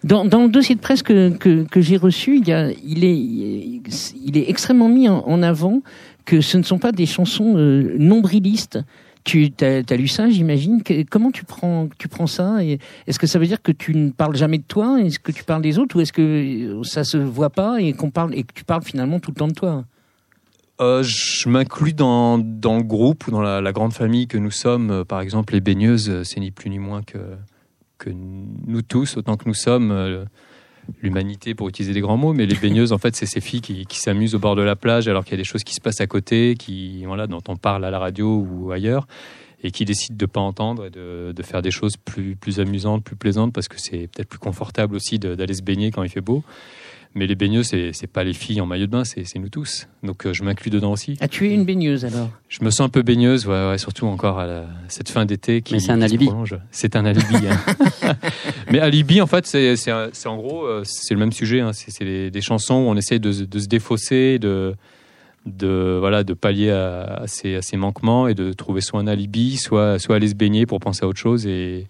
[0.04, 3.04] Dans, dans le dossier de presse que, que, que j'ai reçu, il, y a, il,
[3.04, 5.82] est, il est extrêmement mis en, en avant
[6.26, 8.80] que ce ne sont pas des chansons euh, nombrilistes.
[9.24, 10.84] Tu as, lu ça, j'imagine.
[11.10, 14.36] Comment tu prends, tu prends ça Est-ce que ça veut dire que tu ne parles
[14.36, 15.02] jamais de toi?
[15.02, 17.94] Est-ce que tu parles des autres Ou est-ce que euh, ça se voit pas et
[17.94, 19.86] qu'on parle et que tu parles finalement tout le temps de toi?
[20.80, 24.52] Euh, je m'inclus dans, dans le groupe ou dans la, la grande famille que nous
[24.52, 24.92] sommes.
[24.92, 27.18] Euh, Par exemple, les baigneuses, c'est ni plus ni moins que,
[27.98, 30.28] que nous tous, autant que nous sommes.
[31.02, 33.86] L'humanité, pour utiliser des grands mots, mais les baigneuses, en fait, c'est ces filles qui,
[33.86, 35.82] qui s'amusent au bord de la plage alors qu'il y a des choses qui se
[35.82, 39.08] passent à côté, qui, voilà, dont on parle à la radio ou ailleurs,
[39.64, 43.04] et qui décident de pas entendre et de, de faire des choses plus, plus amusantes,
[43.04, 46.22] plus plaisantes, parce que c'est peut-être plus confortable aussi d'aller se baigner quand il fait
[46.22, 46.44] beau.
[47.18, 49.88] Mais les baigneuses, c'est c'est pas les filles en maillot de bain, c'est nous tous.
[50.04, 51.16] Donc euh, je m'inclus dedans aussi.
[51.22, 52.30] Ah, tu es une baigneuse alors?
[52.50, 55.62] Je me sens un peu baigneuse, ouais, ouais, surtout encore à la- cette fin d'été
[55.62, 56.30] qui, Mais c'est un alibi.
[56.72, 57.36] C'est un alibi.
[58.72, 59.92] Mais alibi, en fait, c'est
[60.28, 61.62] en gros, euh, c'est le même sujet.
[61.62, 61.72] hein.
[61.74, 64.76] C'est des, des chansons où on essaie de, se- de se défausser, de,
[65.46, 70.16] de, voilà, de pallier à, à manquements et de trouver soit un alibi, soit, soit
[70.18, 71.88] aller se baigner pour penser à autre chose et,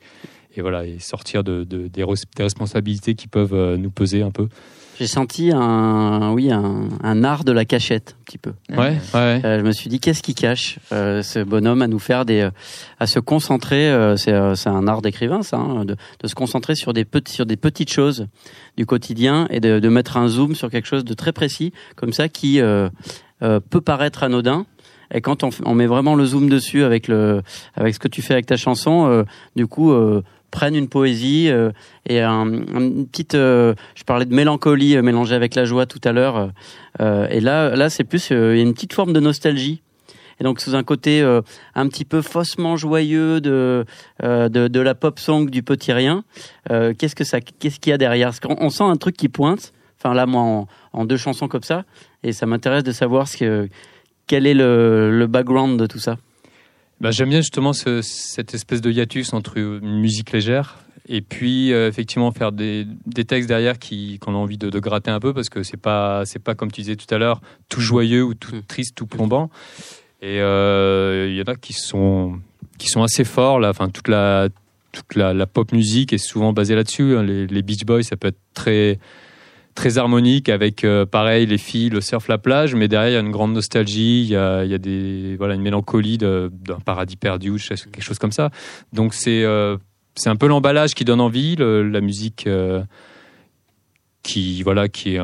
[0.55, 4.21] et voilà, et sortir de, de- des, res- des responsabilités qui peuvent euh, nous peser
[4.21, 4.49] un peu.
[4.97, 8.53] J'ai senti un, oui, un, un art de la cachette, un petit peu.
[8.69, 9.41] Ouais, ouais.
[9.43, 12.41] Euh, je me suis dit, qu'est-ce qui cache euh, ce bonhomme à nous faire des,
[12.41, 12.51] euh,
[12.99, 13.89] à se concentrer.
[13.89, 17.03] euh, c'est, euh, c'est un art d'écrivain, ça, hein, de, de se concentrer sur des
[17.03, 18.27] petits, sur des petites choses
[18.77, 22.13] du quotidien et de, de mettre un zoom sur quelque chose de très précis, comme
[22.13, 22.87] ça, qui euh,
[23.43, 24.65] euh, peut paraître anodin.
[25.13, 27.41] Et quand on, on met vraiment le zoom dessus avec le,
[27.75, 29.23] avec ce que tu fais avec ta chanson, euh,
[29.57, 29.91] du coup.
[29.91, 30.23] Euh,
[30.55, 31.71] prennent une poésie euh,
[32.07, 35.99] et un, une petite euh, je parlais de mélancolie euh, mélangée avec la joie tout
[36.05, 36.51] à l'heure
[37.01, 39.81] et là là c'est plus une petite forme de nostalgie.
[40.39, 43.85] Et donc sous un côté un petit peu faussement joyeux de,
[44.21, 46.23] de la pop song du petit rien
[46.69, 48.31] qu'est-ce que ça qu'est-ce qu'il y a derrière?
[48.47, 51.83] On sent un truc qui pointe enfin là moi en, en deux chansons comme ça
[52.23, 53.69] et ça m'intéresse de savoir ce que
[54.27, 56.15] quel est le, le background de tout ça
[57.01, 60.77] Bah, J'aime bien justement ce- cette espèce de hiatus entre une musique légère
[61.07, 64.79] et puis euh, effectivement faire des, des textes derrière qui qu'on a envie de, de
[64.79, 67.41] gratter un peu parce que c'est pas c'est pas comme tu disais tout à l'heure
[67.69, 68.61] tout joyeux ou tout Mm.
[68.67, 69.51] triste tout plombant
[70.21, 72.39] et euh, il y en a qui sont
[72.79, 74.47] qui sont assez forts là enfin toute la
[74.93, 77.21] toute la, la pop musique est souvent basée là-dessus hein.
[77.23, 78.97] les, les Beach Boys ça peut être très
[79.75, 83.17] très harmonique avec euh, pareil les filles le surf la plage mais derrière il y
[83.17, 86.79] a une grande nostalgie il y a, il y a des voilà une mélancolie d'un
[86.83, 88.49] paradis perdu quelque chose comme ça.
[88.93, 89.75] Donc c'est euh,
[90.15, 92.81] c'est un peu l'emballage qui donne envie le- la musique euh,
[94.23, 95.19] qui voilà qui est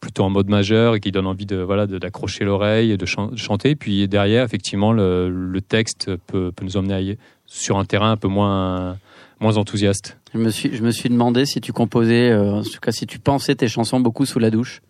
[0.00, 3.26] plutôt en mode majeur et qui donne envie de voilà d'accrocher l'oreille et de, chan-
[3.32, 3.74] de chanter.
[3.76, 8.96] Puis derrière effectivement le, texte peut, peut nous emmener sur un terrain un peu moins
[9.40, 10.16] moins enthousiaste.
[10.34, 13.06] Je me suis je me suis demandé si tu composais euh, en tout cas si
[13.06, 14.80] tu pensais tes chansons beaucoup sous la douche.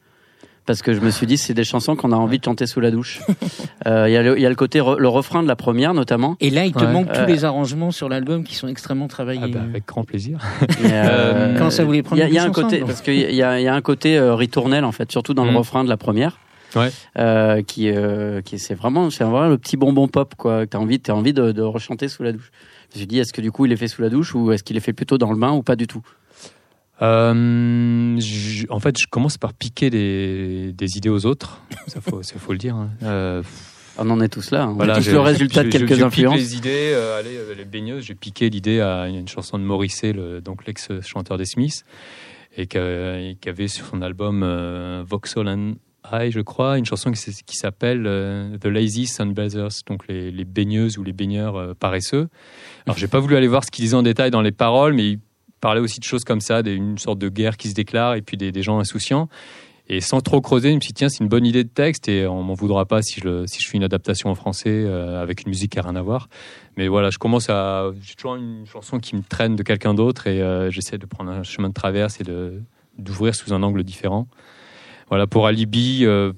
[0.66, 2.80] Parce que je me suis dit c'est des chansons qu'on a envie de chanter sous
[2.80, 3.20] la douche.
[3.86, 5.54] Euh, il y a le il y a le côté re- le refrain de la
[5.54, 6.36] première notamment.
[6.40, 6.92] Et là, il te Ouais.
[6.92, 9.42] manque Euh, tous les arrangements sur l'album qui sont extrêmement travaillés.
[9.44, 10.40] Ah bah, avec grand plaisir.
[10.84, 13.14] Euh, Quand ça voulait prendre il y a, il y a un côté parce qu'il
[13.20, 15.34] y a, il y a- il y a un côté euh, ritournel en fait surtout
[15.34, 15.56] dans le Mhm.
[15.58, 16.38] refrain de la première.
[16.74, 16.90] Ouais.
[17.18, 20.66] euh, qui euh, qui c'est vraiment c'est vraiment le petit bonbon pop quoi.
[20.66, 22.50] T'as envie t'as envie de, de rechanter sous la douche
[22.90, 24.52] je me suis dit est-ce que du coup il est fait sous la douche ou
[24.52, 26.02] est-ce qu'il est fait plutôt dans le bain ou pas du tout
[27.02, 31.60] Euh, je- en fait, je commence par piquer des, des idées aux autres.
[31.88, 32.74] Ça faut, ça faut le dire.
[32.74, 32.90] hein.
[33.02, 33.42] Euh,
[33.98, 34.76] on en est tous là hein.
[34.78, 36.90] on est tous je- le résultat je- de je- quelques je pique influences les idées,
[36.94, 38.04] euh, allez, euh, les baigneuses.
[38.04, 41.84] J'ai piqué l'idée à une chanson de Morrissey, le- donc l'ex-chanteur des Smiths,
[42.56, 45.48] et qui avait sur son album euh, Vauxhall
[46.12, 51.04] High, je crois, une chanson qui, s'appelle euh, The Lazy Sunbathers, donc les, baigneuses ou
[51.04, 52.28] les baigneurs euh, paresseux.
[52.86, 55.10] Alors, j'ai pas voulu aller voir ce qu'il disait en détail dans les paroles, mais
[55.10, 55.20] il
[55.60, 58.22] parlait aussi de choses comme ça, des- une sorte de guerre qui se déclare et
[58.22, 59.28] puis des, gens insouciants.
[59.88, 62.08] Et sans trop creuser, je me suis dit, tiens, c'est une bonne idée de texte
[62.08, 65.50] et on m'en voudra pas si je, fais une adaptation en français euh, avec une
[65.50, 66.28] musique qui n'a rien à voir.
[66.76, 67.92] Mais voilà, je commence à.
[68.02, 71.44] J'ai toujours une chanson qui me traîne de quelqu'un d'autre et j'essaie de prendre un
[71.44, 72.24] chemin de traverse et
[72.98, 74.26] d'ouvrir sous un angle différent.
[75.08, 76.32] Voilà, pour Alibi, euh,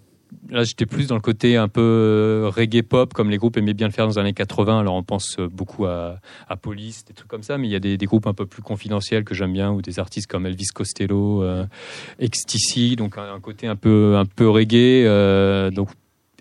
[0.51, 3.75] là j'étais plus dans le côté un peu euh, reggae pop, comme les groupes aimaient
[3.75, 4.81] bien le faire dans les années 80.
[4.81, 7.77] Alors on pense euh, beaucoup à, à Police, des trucs comme ça, mais il y
[7.77, 10.47] a des, des groupes un peu plus confidentiels que j'aime bien, ou des artistes comme
[10.47, 11.65] Elvis Costello, euh,
[12.21, 15.05] XTC, donc un, un côté un peu, un peu reggae.
[15.07, 15.89] euh, donc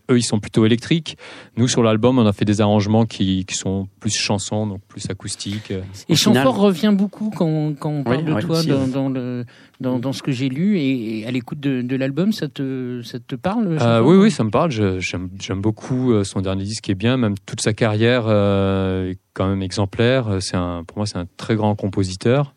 [0.09, 1.17] eux, ils sont plutôt électriques.
[1.57, 5.09] Nous, sur l'album, on a fait des arrangements qui, qui sont plus chansons, donc plus
[5.09, 5.73] acoustiques.
[6.09, 9.45] Et Chamfort revient beaucoup quand, quand on parle Oui, de oui, toi dans, dans le,
[9.79, 13.01] dans, dans ce que j'ai lu et, et à l'écoute de, de l'album, ça te,
[13.03, 14.71] ça te parle Euh, oui, oui, ça me parle.
[14.71, 17.17] J'aime beaucoup euh, son dernier disque qui est bien.
[17.17, 20.27] Même toute sa carrière euh, est quand même exemplaire.
[20.27, 22.53] Euh, C'est un, pour moi, c'est un très grand compositeur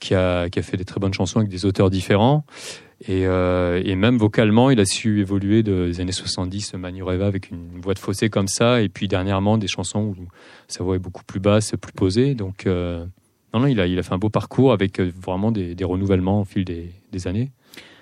[0.00, 2.44] qui a, qui a fait des très bonnes chansons avec des auteurs différents.
[3.06, 7.50] Et, euh, et même vocalement, il a su évoluer de- des années 70, Manureva avec
[7.50, 8.82] une voix de fossé comme ça.
[8.82, 10.16] Et puis dernièrement, des chansons où
[10.66, 12.34] sa voix est beaucoup plus basse, plus posée.
[12.34, 13.04] Donc, euh,
[13.54, 15.84] non, non, il a, il a fait un beau parcours avec euh, vraiment des, des
[15.84, 17.52] renouvellements au fil des, des années.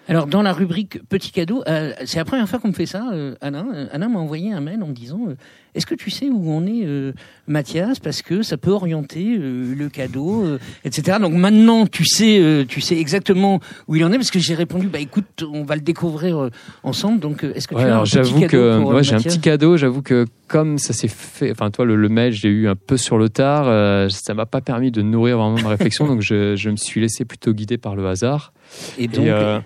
[0.08, 3.10] Alors, dans la rubrique Petit cadeau, euh, c'est la première fois qu'on me fait ça,
[3.12, 3.66] euh, Alain.
[3.74, 5.34] Euh, Alain m'a envoyé un mail en me disant euh,
[5.74, 7.12] Est-ce que tu sais où on est, euh,
[7.48, 11.18] Mathias Parce que ça peut orienter euh, le cadeau, euh, etc.
[11.20, 14.54] Donc maintenant, tu sais, euh, tu sais exactement où il en est, parce que j'ai
[14.54, 16.50] répondu Bah écoute, on va le découvrir euh,
[16.84, 17.18] ensemble.
[17.18, 19.14] Donc, euh, est-ce que Ouais, tu as un alors petit j'avoue cadeau que ouais, j'ai
[19.16, 19.76] un petit cadeau.
[19.76, 22.96] J'avoue que comme ça s'est fait, enfin toi le, le mail j'ai eu un peu
[22.96, 26.54] sur le tard, euh, ça m'a pas permis de nourrir vraiment ma réflexion, donc je,
[26.54, 28.52] je me suis laissé plutôt guider par le hasard.
[28.96, 29.58] Et donc, Et, euh,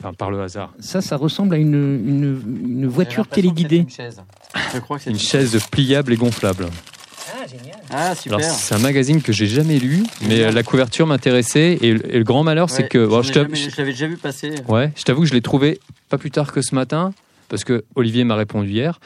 [0.00, 3.86] enfin par le hasard, ça, ça ressemble à une, une, une voiture téléguidée.
[4.74, 6.66] Je crois que c'est une chaise pliable et gonflable.
[7.30, 7.76] Ah, génial.
[7.90, 8.38] Ah, super.
[8.38, 12.14] Alors c'est un magazine que j'ai jamais lu, mais euh, la couverture m'intéressait et, le-
[12.14, 14.54] et le grand malheur c'est que bon, je je l'avais déjà vu passer.
[14.68, 15.78] Ouais, je t'avoue que je l'ai trouvé
[16.08, 17.12] pas plus tard que ce matin,
[17.48, 18.98] parce que Olivier m'a répondu hier.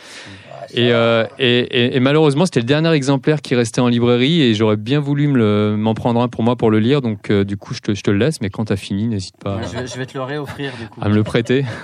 [0.75, 4.55] Et, euh, et, et- et malheureusement, c'était le dernier exemplaire qui restait en librairie et
[4.55, 7.01] j'aurais bien voulu m'en prendre un pour moi pour le lire.
[7.03, 9.37] Donc, euh, du coup, je te, je te le laisse, mais quand t'as fini, n'hésite
[9.37, 11.01] pas Ouais, je, vais, je vais te le réoffrir du coup.
[11.03, 11.65] à me le prêter.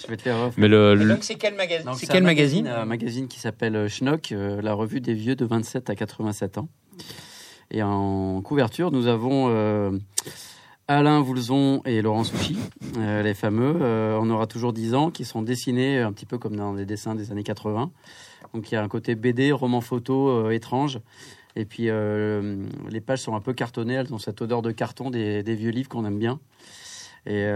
[0.00, 0.54] Je vais te le réoffrir.
[0.58, 3.40] Mais le, le- donc, c'est quel, maga- Donc, c'est un quel magazine Un magazine qui
[3.40, 6.68] s'appelle euh, Schnock, euh, la revue des vieux de 27 à 87 ans.
[7.72, 9.90] Et en couverture, nous avons euh,
[10.90, 12.56] Alain Voulzon et Laurent Souchy,
[12.96, 13.76] euh, les fameux.
[13.82, 16.86] euh, on aura toujours 10 ans, qui sont dessinés un petit peu comme dans les
[16.86, 17.90] dessins des années 80.
[18.54, 21.00] Donc il y a un côté BD, roman photo euh, étrange.
[21.56, 25.10] Et puis euh, les pages sont un peu cartonnées, elles ont cette odeur de carton
[25.10, 26.40] des, vieux livres qu'on aime bien.
[27.26, 27.46] Et,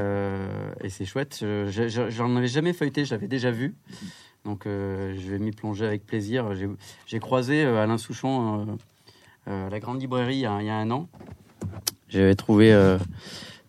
[0.90, 1.38] c'est chouette.
[1.40, 3.74] Je- je- J'en avais jamais feuilleté, je l'avais déjà vu.
[4.44, 6.50] Donc je vais m'y plonger avec plaisir.
[7.06, 8.66] J'ai- croisé Alain Souchon
[9.46, 11.08] à la grande librairie il y a un an.
[12.08, 12.98] J'avais trouvé euh,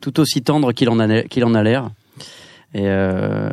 [0.02, 1.90] tout aussi tendre qu'il en a qu'il en a l'air.
[2.76, 3.50] Et euh,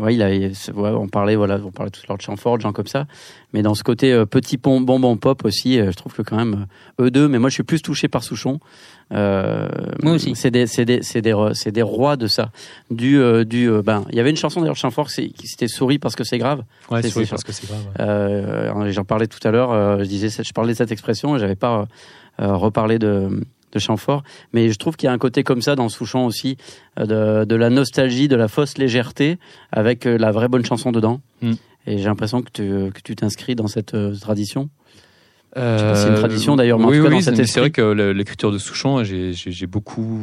[0.00, 2.62] ouais, il a, ouais, on parlait voilà, on parlait tout à l'heure de Chamfort, de
[2.62, 3.04] gens comme ça.
[3.52, 6.36] Mais dans ce côté euh, petit pom- bonbon pop aussi, euh, je trouve que quand
[6.36, 6.66] même
[6.98, 7.28] eux deux.
[7.28, 8.60] Mais moi, je suis plus touché par Souchon.
[9.10, 10.34] Moi aussi.
[10.34, 12.50] C'est des, c'est des, c'est des, c'est des rois de ça.
[12.90, 14.78] Du, du, ben, il y avait une chanson d'ailleurs
[15.08, 16.62] c'est- qui c'était souris parce que c'est grave.
[16.90, 18.80] ouais, c'est parce que c'est grave.
[18.82, 18.92] ouais.
[18.92, 19.98] J'en parlais tout à l'heure.
[20.00, 21.86] je disais, je parlais de cette expression et j'avais pas
[22.38, 23.28] reparlé de,
[23.74, 24.22] de Chamfort.
[24.52, 26.56] Mais je trouve qu'il y a un côté comme ça dans Souchon aussi,
[26.98, 29.38] euh, de, de la nostalgie, de la fausse légèreté,
[29.72, 31.20] avec euh, la vraie bonne chanson dedans.
[31.42, 31.52] Mm.
[31.86, 32.62] Et j'ai l'impression que tu
[32.92, 34.70] que tu t'inscris dans cette euh, tradition.
[35.56, 37.70] Euh, c'est une tradition, d'ailleurs, mais en oui, tout cas, dans oui, cet c'est- vrai
[37.70, 40.18] que l'écriture de Souchon, j'ai j'ai- j'ai beaucoup,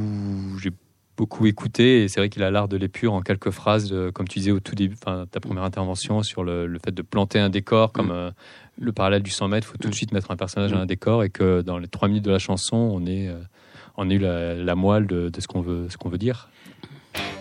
[0.61, 0.71] j'ai
[1.17, 4.27] beaucoup écouté et c'est vrai qu'il a l'art de l'épure en quelques phrases, de- comme
[4.27, 7.39] tu disais au tout début, enfin ta première intervention sur le, le fait de planter
[7.39, 8.11] un décor, comme Mm.
[8.11, 8.31] euh,
[8.79, 11.23] le parallèle du 100 mètres, faut tout de suite mettre un personnage à un décor
[11.23, 13.35] et que dans les trois minutes de la chanson, on est, euh,
[13.97, 16.49] on est la, la moelle de, de ce qu'on veut, ce qu'on veut dire.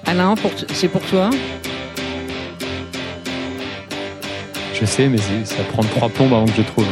[0.06, 0.34] Alain,
[0.68, 1.30] c'est pour toi?
[4.74, 6.86] Je sais, mais ça prend trois plombes avant que je trouve.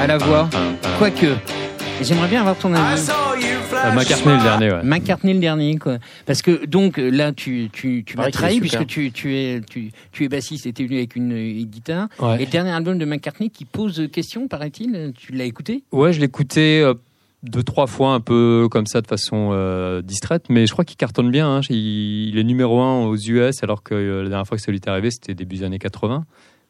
[0.00, 0.48] À la voix.
[0.98, 1.34] Quoique.
[2.02, 3.08] J'aimerais bien avoir ton avis.
[3.90, 4.82] Euh, McCartney le dernier, ouais.
[4.82, 5.98] McCartney le dernier, quoi.
[6.26, 10.24] Parce que donc là, tu tu tu m'as trahi puisque tu tu es tu tu
[10.24, 12.08] es bassiste et t'es venu avec une, une guitare.
[12.18, 12.36] Ouais.
[12.42, 15.12] Et le dernier album de McCartney qui pose question, paraît-il.
[15.16, 15.84] Tu l'as écouté?
[15.92, 16.94] Ouais, je l'ai écouté euh,
[17.42, 20.96] deux, trois fois, un peu comme ça, de façon euh, distraite, mais je crois qu'il
[20.96, 21.56] cartonne bien.
[21.56, 21.60] hein.
[21.68, 24.70] Il, il est numéro un aux US, alors que euh, la dernière fois que ça
[24.72, 26.24] lui est arrivé, c'était début des années 80.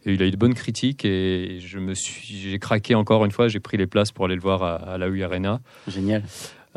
[0.07, 3.31] Et il a eu de bonnes critiques et je me suis, j'ai craqué encore une
[3.31, 3.49] fois.
[3.49, 5.61] J'ai pris les places pour aller le voir à, à la U Arena.
[5.89, 6.23] Génial.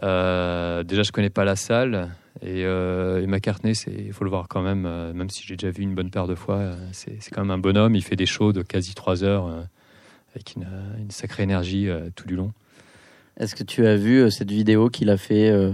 [0.03, 2.09] Euh, déjà, je connais pas la salle
[2.41, 4.85] et, euh, et McCartney, il faut le voir quand même.
[4.85, 7.51] euh, même si j'ai déjà vu une bonne paire de fois, euh, c'est, quand même
[7.51, 7.95] un bonhomme.
[7.95, 9.49] Il fait des shows de quasi trois heures
[10.35, 10.67] avec une,
[11.09, 12.53] sacrée énergie tout du long.
[13.39, 15.69] Est-ce que tu as vu euh, cette vidéo qu'il a fait euh,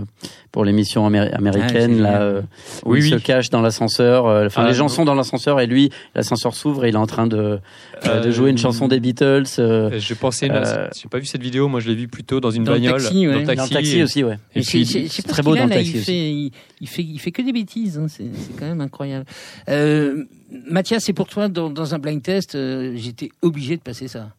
[0.51, 2.41] pour l'émission améri- américaine Ah, là euh,
[2.85, 5.61] où Oui, il se cache dans l'ascenseur euh, Enfin, Ah, les gens sont dans l'ascenseur
[5.61, 7.59] et lui, l'ascenseur s'ouvre et il est en train de,
[8.05, 9.45] euh, de jouer une chanson des Beatles.
[9.47, 12.65] Je pensais, Euh, j'ai pas vu cette vidéo, moi je l'ai vu plutôt dans une
[12.65, 13.33] Dans le bagnole, taxi, ouais.
[13.33, 14.33] dans le dans le taxi aussi, ouais.
[14.55, 16.05] Et Mais puis, c'est- très beau dans le taxi il aussi.
[16.05, 16.51] fait, il,
[16.81, 17.97] il fait, il fait que des bêtises.
[17.97, 19.25] hein, C'est c'est quand même incroyable.
[19.69, 20.25] Euh,
[20.69, 22.55] Mathias, c'est pour toi dans, dans un blind test.
[22.55, 24.29] euh, J'étais obligé de passer ça.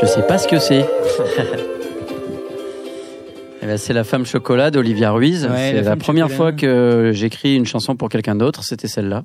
[0.00, 0.84] Je sais pas ce que c'est.
[3.62, 5.44] Eh ben, c'est la femme chocolat d'Olivia Ruiz.
[5.44, 6.36] Ouais, c'est La première Chocolat.
[6.36, 9.24] fois que j'écris une chanson pour quelqu'un d'autre, c'était celle-là.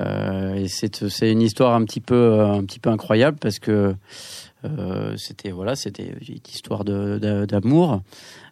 [0.00, 3.94] Euh, et c'est une histoire un petit peu un petit peu incroyable parce que
[4.64, 8.00] euh, c'était voilà c'était une histoire d'amour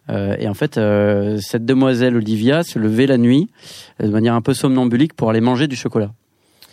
[0.09, 3.47] Euh, et en fait euh, cette demoiselle Olivia se levait la nuit
[4.03, 6.11] euh, de manière un peu somnambulique pour aller manger du chocolat.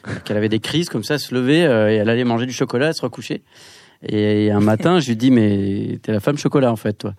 [0.06, 2.44] Donc, elle avait des crises comme ça, elle se levait euh, et elle allait manger
[2.46, 3.40] du chocolat, elle se recouchait.
[4.02, 7.10] Et un matin, je lui dis mais t'es la femme chocolat en fait toi.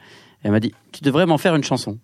[0.43, 1.97] Et elle m'a dit tu devrais m'en faire une chanson.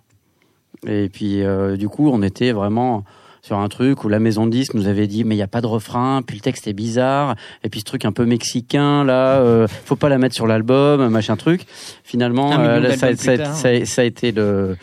[0.88, 3.04] Et puis euh, du coup, on était vraiment
[3.42, 5.48] sur un truc où la maison de disques nous avait dit mais il y a
[5.48, 9.04] pas de refrain, puis le texte est bizarre, et puis ce truc un peu mexicain
[9.04, 11.66] là, euh, faut pas la mettre sur l'album, machin truc.
[12.04, 13.56] Finalement, euh, là, ça, d'albums ça a- plus tard.
[13.56, 14.78] ça a- ça a été le,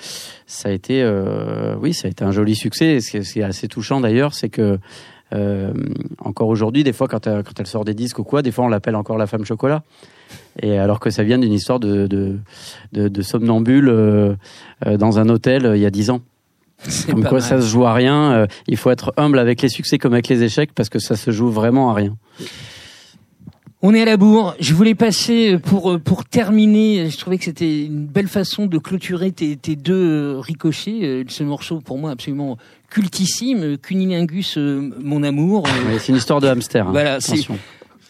[0.47, 3.01] ça a été, euh, oui, ça a été un joli succès.
[3.01, 4.79] Ce qui est assez touchant d'ailleurs, c'est que
[5.33, 5.73] euh,
[6.19, 8.65] encore aujourd'hui, des fois, quand, elle- quand elle sort des disques ou quoi, des fois,
[8.65, 9.83] on l'appelle encore la femme chocolat.
[10.63, 12.39] Et alors que ça vient d'une histoire de, de,
[12.93, 14.35] de, de somnambule euh,
[14.87, 16.21] euh, dans un hôtel euh, il y a dix ans.
[17.11, 17.43] Comme quoi, mal.
[17.43, 18.33] ça se joue à rien.
[18.33, 21.15] euh, il faut être humble avec les succès comme avec les échecs parce que ça
[21.17, 22.17] se joue vraiment à rien.
[23.83, 24.55] On est à la bourre.
[24.61, 27.09] Je voulais passer euh, pour euh, pour terminer.
[27.09, 29.95] Je trouvais que c'était une belle façon de clôturer tes, tes deux
[30.37, 31.25] euh, ricochets.
[31.29, 32.59] Ce morceau pour moi absolument
[32.91, 33.79] cultissime.
[33.79, 35.67] Cunilingus, mon amour.
[35.99, 36.87] C'est une histoire de hamster.
[36.89, 36.93] hein.
[36.93, 37.47] Voilà, c'est-.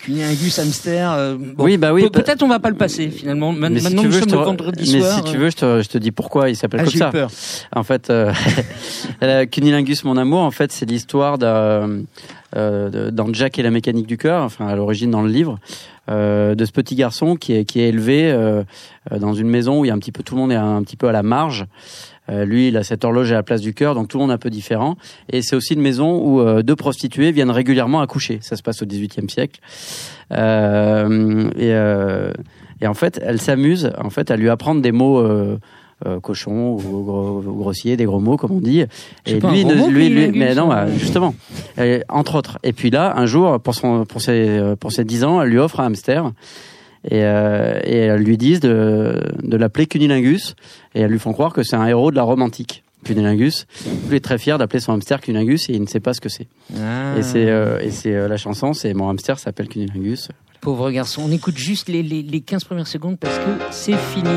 [0.00, 1.12] Cunilingus, hamster.
[1.12, 2.04] euh, bon, Oui, bah oui.
[2.04, 3.52] Pe- Peut-être on va pas le passer finalement.
[3.52, 5.18] Mais si Maintenant tu nous veux, sommes te, le vendredi mais soir.
[5.18, 7.10] si tu veux, je te, je te dis pourquoi il s'appelle ah, comme ça.
[7.10, 7.30] peur.
[7.76, 8.32] En fait, euh,
[9.52, 12.00] Cunilingus, mon amour, en fait, c'est l'histoire d'un,
[12.56, 15.58] euh, dans Jack et la mécanique du cœur, enfin à l'origine dans le livre,
[16.10, 18.64] euh, de ce petit garçon qui est, qui est élevé euh,
[19.18, 20.82] dans une maison où il y a un petit peu tout le monde est un,
[20.82, 21.66] petit peu à la marge.
[22.30, 24.30] Euh, lui, il a cette horloge à la place du cœur, donc tout le monde
[24.30, 24.96] est un peu différent.
[25.30, 28.38] Et c'est aussi une maison où euh, deux prostituées viennent régulièrement accoucher.
[28.40, 29.60] Ça se passe au XVIIIe siècle.
[30.32, 35.26] Euh, et, et en fait, elle s'amuse en fait à lui apprendre des mots.
[36.06, 38.84] Euh, cochons ou, gros- ou grossiers, des gros mots comme on dit.
[39.26, 41.34] Et pas un lui, gros ne- mot, lui, mais non, bah, justement,
[41.78, 42.58] Et entre autres.
[42.62, 45.58] Et puis là, un jour, pour son, pour ses, pour ses 10 ans, elle lui
[45.58, 46.32] offre un hamster.
[47.04, 50.54] Et, euh, et elles lui disent de, de l'appeler Cunilingus.
[50.94, 52.82] Et elles lui font croire que c'est un héros de la Rome antique.
[53.04, 53.66] Cunilingus.
[54.08, 56.28] Lui est très fier d'appeler son hamster Cunilingus et il ne sait pas ce que
[56.30, 56.46] c'est.
[56.78, 60.28] Ah, Et c'est euh, et c'est euh, la chanson, c'est mon hamster s'appelle Cunilingus.
[60.62, 61.22] Pauvre garçon.
[61.26, 64.28] On écoute juste les, les, les 15 premières secondes parce que c'est fini.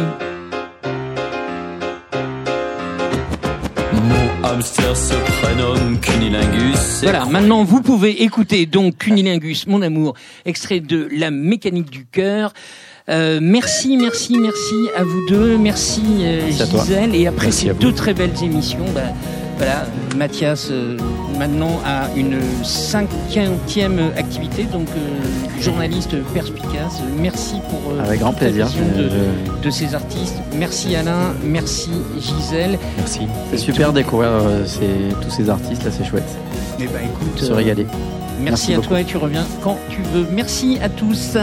[4.43, 7.01] Hamster se prénomme Cunilingus.
[7.01, 10.15] Voilà, maintenant vous pouvez écouter donc Cunilingus, mon amour,
[10.45, 12.53] extrait de La mécanique du cœur.
[13.09, 15.57] Euh, merci, merci, merci à vous deux.
[15.57, 16.81] Merci, euh, Merci à toi.
[16.81, 17.15] Gisèle.
[17.15, 19.01] Et après Merci ces deux très belles émissions, bah,
[19.63, 19.85] voilà,
[20.17, 20.97] Mathias euh,
[21.39, 23.53] maintenant a une cinquième
[24.17, 27.01] activité, donc euh, journaliste perspicace.
[27.17, 28.67] Merci pour euh, Avec grand plaisir.
[28.67, 30.35] de, Je- de ces artistes.
[30.57, 32.77] Merci Alain, merci Gisèle.
[32.97, 33.21] Merci.
[33.51, 34.31] C'est super découvrir
[34.65, 36.27] ces- tous ces artistes là, c'est chouette.
[36.79, 37.85] Eh ben, écoute, Se régaler.
[37.85, 38.87] Merci, Merci à beaucoup.
[38.89, 40.25] toi et tu reviens quand tu veux.
[40.33, 41.37] Merci à tous.